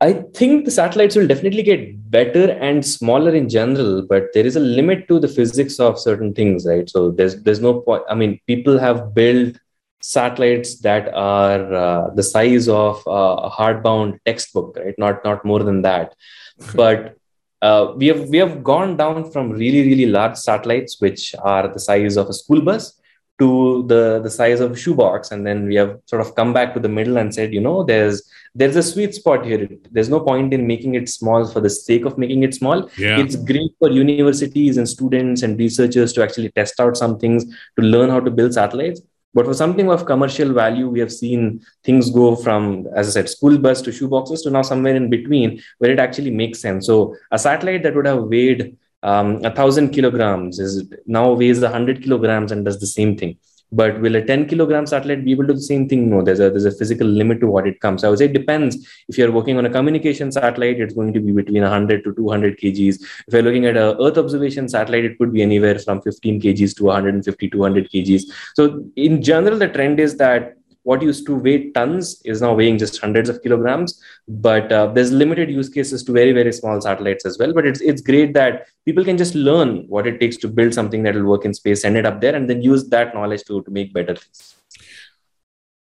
I 0.00 0.12
think 0.34 0.66
the 0.66 0.70
satellites 0.70 1.16
will 1.16 1.26
definitely 1.26 1.62
get 1.62 2.10
better 2.10 2.52
and 2.52 2.84
smaller 2.84 3.34
in 3.34 3.48
general, 3.48 4.02
but 4.02 4.24
there 4.34 4.44
is 4.44 4.56
a 4.56 4.60
limit 4.60 5.08
to 5.08 5.18
the 5.18 5.28
physics 5.28 5.80
of 5.80 5.98
certain 5.98 6.34
things, 6.34 6.66
right? 6.66 6.88
So 6.88 7.10
there's 7.10 7.42
there's 7.42 7.60
no 7.60 7.80
point. 7.80 8.02
I 8.10 8.14
mean, 8.14 8.38
people 8.46 8.78
have 8.78 9.14
built 9.14 9.56
satellites 10.02 10.80
that 10.80 11.08
are 11.14 11.74
uh, 11.74 12.10
the 12.14 12.22
size 12.22 12.68
of 12.68 13.02
uh, 13.06 13.36
a 13.44 13.50
hardbound 13.50 14.18
textbook, 14.26 14.76
right? 14.76 14.94
Not 14.98 15.24
not 15.24 15.44
more 15.44 15.62
than 15.62 15.82
that. 15.82 16.14
But 16.74 17.16
uh, 17.62 17.94
we 17.96 18.08
have 18.08 18.28
we 18.28 18.36
have 18.36 18.62
gone 18.62 18.98
down 18.98 19.30
from 19.30 19.50
really 19.50 19.82
really 19.88 20.06
large 20.06 20.36
satellites, 20.36 21.00
which 21.00 21.34
are 21.42 21.68
the 21.68 21.80
size 21.80 22.18
of 22.18 22.28
a 22.28 22.34
school 22.34 22.60
bus, 22.60 23.00
to 23.38 23.84
the 23.86 24.20
the 24.22 24.30
size 24.30 24.60
of 24.60 24.72
a 24.72 24.76
shoebox 24.76 25.30
and 25.30 25.46
then 25.46 25.66
we 25.66 25.74
have 25.74 25.98
sort 26.06 26.22
of 26.22 26.34
come 26.34 26.52
back 26.52 26.72
to 26.72 26.80
the 26.80 26.88
middle 26.88 27.18
and 27.18 27.34
said 27.34 27.52
you 27.52 27.60
know 27.60 27.82
there's 27.84 28.22
there's 28.58 28.76
a 28.76 28.82
sweet 28.82 29.14
spot 29.14 29.44
here 29.44 29.68
there's 29.90 30.08
no 30.08 30.20
point 30.28 30.54
in 30.56 30.66
making 30.66 30.94
it 30.94 31.08
small 31.08 31.46
for 31.46 31.60
the 31.60 31.70
sake 31.70 32.04
of 32.04 32.16
making 32.22 32.42
it 32.42 32.54
small 32.54 32.88
yeah. 32.96 33.18
it's 33.22 33.36
great 33.50 33.72
for 33.78 33.90
universities 33.90 34.78
and 34.78 34.88
students 34.88 35.42
and 35.42 35.58
researchers 35.58 36.12
to 36.12 36.22
actually 36.22 36.50
test 36.52 36.80
out 36.80 36.96
some 36.96 37.18
things 37.18 37.44
to 37.78 37.82
learn 37.94 38.08
how 38.10 38.20
to 38.20 38.30
build 38.30 38.54
satellites 38.54 39.02
but 39.36 39.44
for 39.44 39.52
something 39.52 39.90
of 39.90 40.06
commercial 40.06 40.54
value, 40.54 40.88
we 40.88 40.98
have 41.00 41.12
seen 41.12 41.60
things 41.84 42.10
go 42.10 42.36
from, 42.36 42.86
as 42.96 43.08
I 43.08 43.10
said, 43.10 43.28
school 43.28 43.58
bus 43.58 43.82
to 43.82 43.90
shoeboxes 43.90 44.42
to 44.44 44.50
now 44.50 44.62
somewhere 44.62 44.96
in 44.96 45.10
between 45.10 45.62
where 45.76 45.90
it 45.90 46.00
actually 46.00 46.30
makes 46.30 46.58
sense. 46.58 46.86
So 46.86 47.14
a 47.30 47.38
satellite 47.38 47.82
that 47.82 47.94
would 47.94 48.06
have 48.06 48.22
weighed 48.22 48.78
um, 49.02 49.44
a 49.44 49.54
thousand 49.54 49.90
kilograms 49.90 50.58
is 50.58 50.90
now 51.04 51.32
weighs 51.34 51.62
a 51.62 51.68
hundred 51.68 52.02
kilograms 52.02 52.50
and 52.50 52.64
does 52.64 52.80
the 52.80 52.86
same 52.86 53.14
thing. 53.14 53.36
But 53.80 54.00
will 54.00 54.16
a 54.16 54.24
10 54.24 54.46
kilogram 54.50 54.86
satellite 54.86 55.24
be 55.24 55.32
able 55.32 55.44
to 55.44 55.52
do 55.52 55.58
the 55.60 55.68
same 55.72 55.88
thing? 55.88 56.08
No, 56.10 56.22
there's 56.22 56.40
a 56.40 56.48
there's 56.50 56.64
a 56.64 56.76
physical 56.80 57.06
limit 57.06 57.40
to 57.40 57.48
what 57.54 57.66
it 57.70 57.80
comes. 57.80 58.04
I 58.04 58.08
would 58.08 58.18
say 58.18 58.26
it 58.26 58.32
depends. 58.32 58.76
If 59.08 59.18
you're 59.18 59.32
working 59.38 59.58
on 59.58 59.66
a 59.66 59.70
communication 59.70 60.32
satellite, 60.32 60.80
it's 60.80 60.94
going 60.94 61.12
to 61.12 61.20
be 61.20 61.32
between 61.32 61.62
100 61.62 62.04
to 62.04 62.14
200 62.14 62.58
kgs. 62.58 62.96
If 63.26 63.34
you're 63.34 63.42
looking 63.42 63.66
at 63.66 63.76
a 63.76 63.88
Earth 64.00 64.18
observation 64.18 64.68
satellite, 64.68 65.04
it 65.04 65.18
could 65.18 65.32
be 65.32 65.42
anywhere 65.42 65.78
from 65.78 66.00
15 66.02 66.40
kgs 66.40 66.76
to 66.76 66.84
150 66.84 67.50
200 67.50 67.90
kgs. 67.90 68.22
So 68.54 68.84
in 68.96 69.22
general, 69.22 69.58
the 69.58 69.68
trend 69.68 70.00
is 70.00 70.16
that 70.16 70.55
what 70.86 71.02
used 71.02 71.26
to 71.26 71.34
weigh 71.34 71.70
tons 71.76 72.22
is 72.24 72.40
now 72.40 72.54
weighing 72.54 72.78
just 72.78 73.00
hundreds 73.00 73.28
of 73.28 73.42
kilograms. 73.42 74.00
But 74.28 74.70
uh, 74.70 74.86
there's 74.94 75.10
limited 75.10 75.50
use 75.50 75.68
cases 75.68 76.04
to 76.04 76.12
very 76.12 76.32
very 76.32 76.52
small 76.52 76.80
satellites 76.80 77.26
as 77.26 77.38
well. 77.38 77.52
But 77.52 77.66
it's 77.66 77.80
it's 77.80 78.02
great 78.10 78.34
that 78.34 78.68
people 78.84 79.04
can 79.04 79.18
just 79.22 79.34
learn 79.34 79.72
what 79.88 80.06
it 80.06 80.20
takes 80.20 80.36
to 80.44 80.48
build 80.48 80.74
something 80.74 81.02
that 81.02 81.16
will 81.16 81.30
work 81.32 81.44
in 81.44 81.54
space, 81.54 81.82
send 81.82 81.96
it 81.96 82.06
up 82.06 82.20
there, 82.20 82.36
and 82.36 82.48
then 82.48 82.62
use 82.62 82.88
that 82.90 83.14
knowledge 83.14 83.44
to 83.48 83.62
to 83.62 83.70
make 83.78 83.92
better 83.98 84.14
things. 84.14 84.54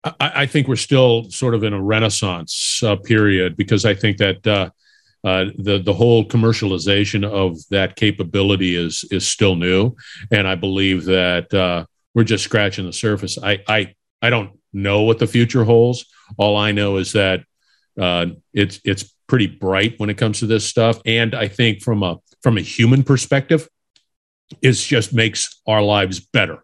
I, 0.03 0.31
I 0.43 0.45
think 0.45 0.67
we're 0.67 0.85
still 0.91 1.25
sort 1.31 1.55
of 1.55 1.63
in 1.63 1.73
a 1.73 1.81
renaissance 1.81 2.83
uh, 2.83 2.95
period 2.95 3.57
because 3.57 3.85
I 3.85 3.95
think 3.95 4.17
that. 4.17 4.47
Uh, 4.55 4.69
uh, 5.23 5.45
the 5.55 5.77
the 5.77 5.93
whole 5.93 6.25
commercialization 6.25 7.23
of 7.23 7.55
that 7.69 7.95
capability 7.95 8.75
is 8.75 9.05
is 9.11 9.27
still 9.27 9.55
new, 9.55 9.95
and 10.31 10.47
I 10.47 10.55
believe 10.55 11.05
that 11.05 11.53
uh, 11.53 11.85
we're 12.15 12.23
just 12.23 12.43
scratching 12.43 12.87
the 12.87 12.93
surface. 12.93 13.37
I 13.37 13.59
I 13.67 13.93
I 14.23 14.31
don't 14.31 14.49
know 14.73 15.01
what 15.03 15.19
the 15.19 15.27
future 15.27 15.63
holds. 15.63 16.05
All 16.37 16.57
I 16.57 16.71
know 16.71 16.97
is 16.97 17.13
that 17.13 17.43
uh, 17.99 18.27
it's 18.53 18.79
it's 18.83 19.13
pretty 19.27 19.47
bright 19.47 19.95
when 19.97 20.09
it 20.09 20.17
comes 20.17 20.39
to 20.39 20.45
this 20.45 20.65
stuff, 20.65 20.99
and 21.05 21.35
I 21.35 21.47
think 21.47 21.81
from 21.81 22.03
a 22.03 22.17
from 22.41 22.57
a 22.57 22.61
human 22.61 23.03
perspective, 23.03 23.67
it 24.61 24.73
just 24.73 25.13
makes 25.13 25.61
our 25.67 25.81
lives 25.81 26.19
better. 26.19 26.63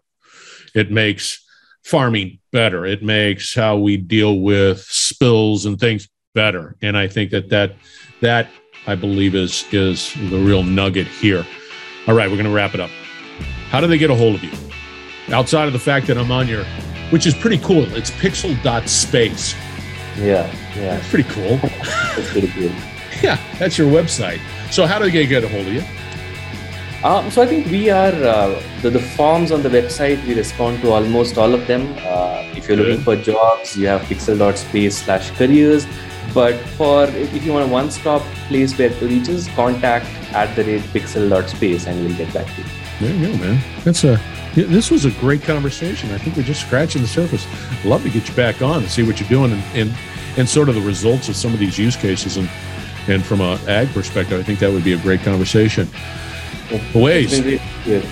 It 0.74 0.90
makes 0.90 1.44
farming 1.84 2.38
better. 2.52 2.84
It 2.84 3.02
makes 3.02 3.54
how 3.54 3.78
we 3.78 3.96
deal 3.96 4.40
with 4.40 4.80
spills 4.80 5.64
and 5.66 5.78
things 5.78 6.08
better. 6.34 6.76
And 6.82 6.96
I 6.96 7.08
think 7.08 7.30
that 7.30 7.48
that 7.50 7.76
that 8.20 8.48
I 8.86 8.94
believe 8.94 9.34
is 9.34 9.64
is 9.72 10.14
the 10.14 10.38
real 10.38 10.62
nugget 10.62 11.06
here. 11.06 11.46
All 12.06 12.14
right, 12.14 12.28
we're 12.28 12.36
going 12.36 12.46
to 12.46 12.54
wrap 12.54 12.74
it 12.74 12.80
up. 12.80 12.90
How 13.70 13.80
do 13.80 13.86
they 13.86 13.98
get 13.98 14.10
a 14.10 14.14
hold 14.14 14.34
of 14.34 14.42
you? 14.42 14.52
Outside 15.34 15.66
of 15.66 15.72
the 15.74 15.78
fact 15.78 16.06
that 16.06 16.16
I'm 16.16 16.30
on 16.30 16.48
your 16.48 16.64
which 17.10 17.26
is 17.26 17.34
pretty 17.34 17.58
cool. 17.58 17.84
It's 17.94 18.10
pixxel.space. 18.10 19.54
Yeah, 20.16 20.52
yeah. 20.76 20.96
That's 20.96 21.08
pretty 21.08 21.28
cool. 21.30 21.56
that's 21.56 22.30
pretty 22.30 22.48
cool. 22.48 22.72
yeah, 23.22 23.38
that's 23.58 23.78
your 23.78 23.90
website. 23.90 24.40
So, 24.70 24.86
how 24.86 24.98
do 24.98 25.10
they 25.10 25.26
get 25.26 25.44
a 25.44 25.48
hold 25.48 25.66
of 25.66 25.72
you? 25.72 25.82
Um, 27.04 27.30
so 27.30 27.42
I 27.42 27.46
think 27.46 27.66
we 27.66 27.90
are 27.90 28.12
uh, 28.12 28.60
the, 28.82 28.90
the 28.90 28.98
forms 28.98 29.52
on 29.52 29.62
the 29.62 29.68
website. 29.68 30.24
We 30.26 30.34
respond 30.34 30.82
to 30.82 30.90
almost 30.90 31.38
all 31.38 31.54
of 31.54 31.64
them. 31.68 31.94
Uh, 31.98 32.42
if 32.56 32.66
you're 32.66 32.76
Good. 32.76 32.88
looking 32.88 33.04
for 33.04 33.14
jobs, 33.14 33.76
you 33.76 33.86
have 33.86 34.02
pixxel.space 34.02 34.98
slash 34.98 35.30
careers. 35.30 35.86
But 36.38 36.54
for 36.78 37.06
if 37.06 37.44
you 37.44 37.52
want 37.52 37.68
a 37.68 37.72
one-stop 37.72 38.22
place 38.46 38.78
where 38.78 38.90
to 38.90 39.08
reach 39.08 39.28
us, 39.28 39.48
contact 39.56 40.06
at 40.32 40.54
the 40.54 40.62
rate 40.62 40.82
pixxel.space 40.94 41.88
and 41.88 42.06
we'll 42.06 42.16
get 42.16 42.32
back 42.32 42.46
to 42.54 42.62
you. 42.62 42.68
There 43.00 43.12
you 43.12 43.26
go, 43.26 43.44
man. 43.44 43.60
That's 43.82 44.04
a 44.04 44.20
this 44.54 44.88
was 44.88 45.04
a 45.04 45.10
great 45.18 45.42
conversation. 45.42 46.12
I 46.12 46.18
think 46.18 46.36
we're 46.36 46.44
just 46.44 46.60
scratching 46.60 47.02
the 47.02 47.08
surface. 47.08 47.44
love 47.84 48.04
to 48.04 48.10
get 48.10 48.28
you 48.28 48.34
back 48.36 48.62
on 48.62 48.82
and 48.82 48.88
see 48.88 49.02
what 49.02 49.18
you're 49.18 49.28
doing 49.28 49.50
and, 49.50 49.62
and, 49.74 49.98
and 50.36 50.48
sort 50.48 50.68
of 50.68 50.76
the 50.76 50.80
results 50.80 51.28
of 51.28 51.34
some 51.34 51.52
of 51.52 51.58
these 51.58 51.76
use 51.76 51.96
cases. 51.96 52.36
And, 52.36 52.48
and 53.08 53.26
from 53.26 53.40
a 53.40 53.58
ag 53.66 53.88
perspective, 53.88 54.38
I 54.38 54.44
think 54.44 54.60
that 54.60 54.70
would 54.70 54.84
be 54.84 54.92
a 54.92 54.98
great 54.98 55.22
conversation. 55.22 55.88
Awais. 56.68 57.58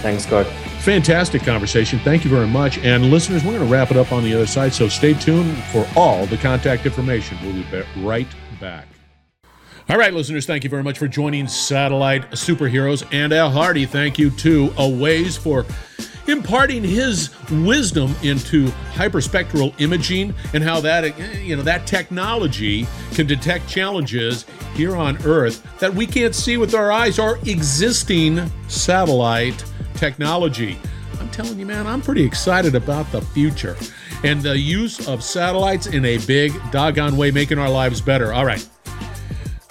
Thanks, 0.02 0.24
Scott. 0.24 0.46
Fantastic 0.86 1.42
conversation. 1.42 1.98
Thank 1.98 2.22
you 2.22 2.30
very 2.30 2.46
much. 2.46 2.78
And 2.78 3.10
listeners, 3.10 3.42
we're 3.42 3.54
going 3.54 3.66
to 3.66 3.72
wrap 3.72 3.90
it 3.90 3.96
up 3.96 4.12
on 4.12 4.22
the 4.22 4.32
other 4.32 4.46
side. 4.46 4.72
So 4.72 4.88
stay 4.88 5.14
tuned 5.14 5.58
for 5.72 5.84
all 5.96 6.26
the 6.26 6.36
contact 6.36 6.86
information. 6.86 7.36
We'll 7.42 7.54
be 7.54 8.02
right 8.06 8.28
back. 8.60 8.86
All 9.88 9.98
right, 9.98 10.14
listeners, 10.14 10.46
thank 10.46 10.62
you 10.62 10.70
very 10.70 10.84
much 10.84 10.96
for 10.96 11.08
joining 11.08 11.48
Satellite 11.48 12.30
Superheroes. 12.30 13.04
And 13.12 13.32
Al 13.32 13.50
Hardy, 13.50 13.84
thank 13.84 14.16
you 14.16 14.30
to 14.30 14.68
Awais 14.78 15.36
for 15.36 15.66
imparting 16.28 16.84
his 16.84 17.34
wisdom 17.50 18.14
into 18.22 18.68
hyperspectral 18.94 19.74
imaging 19.80 20.32
and 20.54 20.62
how 20.62 20.80
that 20.82 21.02
eh, 21.02 21.38
you 21.38 21.56
know 21.56 21.62
that 21.62 21.84
technology 21.88 22.86
can 23.12 23.26
detect 23.26 23.68
challenges 23.68 24.44
here 24.74 24.96
on 24.96 25.16
Earth 25.24 25.64
that 25.78 25.92
we 25.92 26.06
can't 26.06 26.34
see 26.34 26.56
with 26.56 26.74
our 26.74 26.90
eyes 26.90 27.20
our 27.20 27.38
existing 27.38 28.50
satellite 28.68 29.64
technology. 29.96 30.78
I'm 31.20 31.30
telling 31.30 31.58
you, 31.58 31.66
man, 31.66 31.86
I'm 31.86 32.02
pretty 32.02 32.24
excited 32.24 32.74
about 32.74 33.10
the 33.10 33.20
future 33.20 33.76
and 34.22 34.42
the 34.42 34.58
use 34.58 35.08
of 35.08 35.22
satellites 35.22 35.86
in 35.86 36.04
a 36.04 36.18
big, 36.18 36.52
doggone 36.70 37.16
way, 37.16 37.30
making 37.30 37.58
our 37.58 37.70
lives 37.70 38.00
better. 38.00 38.32
All 38.32 38.44
right. 38.44 38.66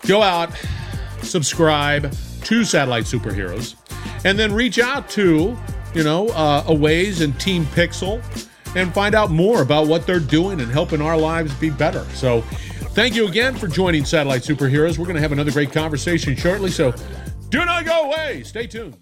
go 0.08 0.22
out, 0.22 0.52
subscribe 1.22 2.14
to 2.44 2.64
Satellite 2.64 3.06
Superheroes, 3.06 3.76
and 4.24 4.38
then 4.38 4.54
reach 4.54 4.80
out 4.80 5.10
to, 5.12 5.58
you 5.94 6.04
know, 6.04 6.28
uh, 6.30 6.64
Awais 6.64 7.22
and 7.22 7.40
Team 7.40 7.66
Pixxel 7.66 8.22
and 8.76 8.94
find 8.94 9.16
out 9.16 9.32
more 9.32 9.62
about 9.62 9.88
what 9.88 10.06
they're 10.06 10.20
doing 10.20 10.60
and 10.60 10.72
helping 10.72 11.02
our 11.02 11.18
lives 11.18 11.54
be 11.56 11.70
better. 11.70 12.04
So, 12.14 12.42
thank 12.92 13.16
you 13.16 13.28
again 13.28 13.56
for 13.56 13.68
joining 13.68 14.06
Satellite 14.06 14.42
Superheroes. 14.42 14.98
We're 14.98 15.06
going 15.06 15.16
to 15.16 15.22
have 15.22 15.32
another 15.32 15.52
great 15.52 15.72
conversation 15.72 16.36
shortly. 16.36 16.72
So, 16.72 16.94
do 17.50 17.64
not 17.66 17.86
go 17.86 18.12
away. 18.12 18.44
Stay 18.44 18.68
tuned. 18.68 18.98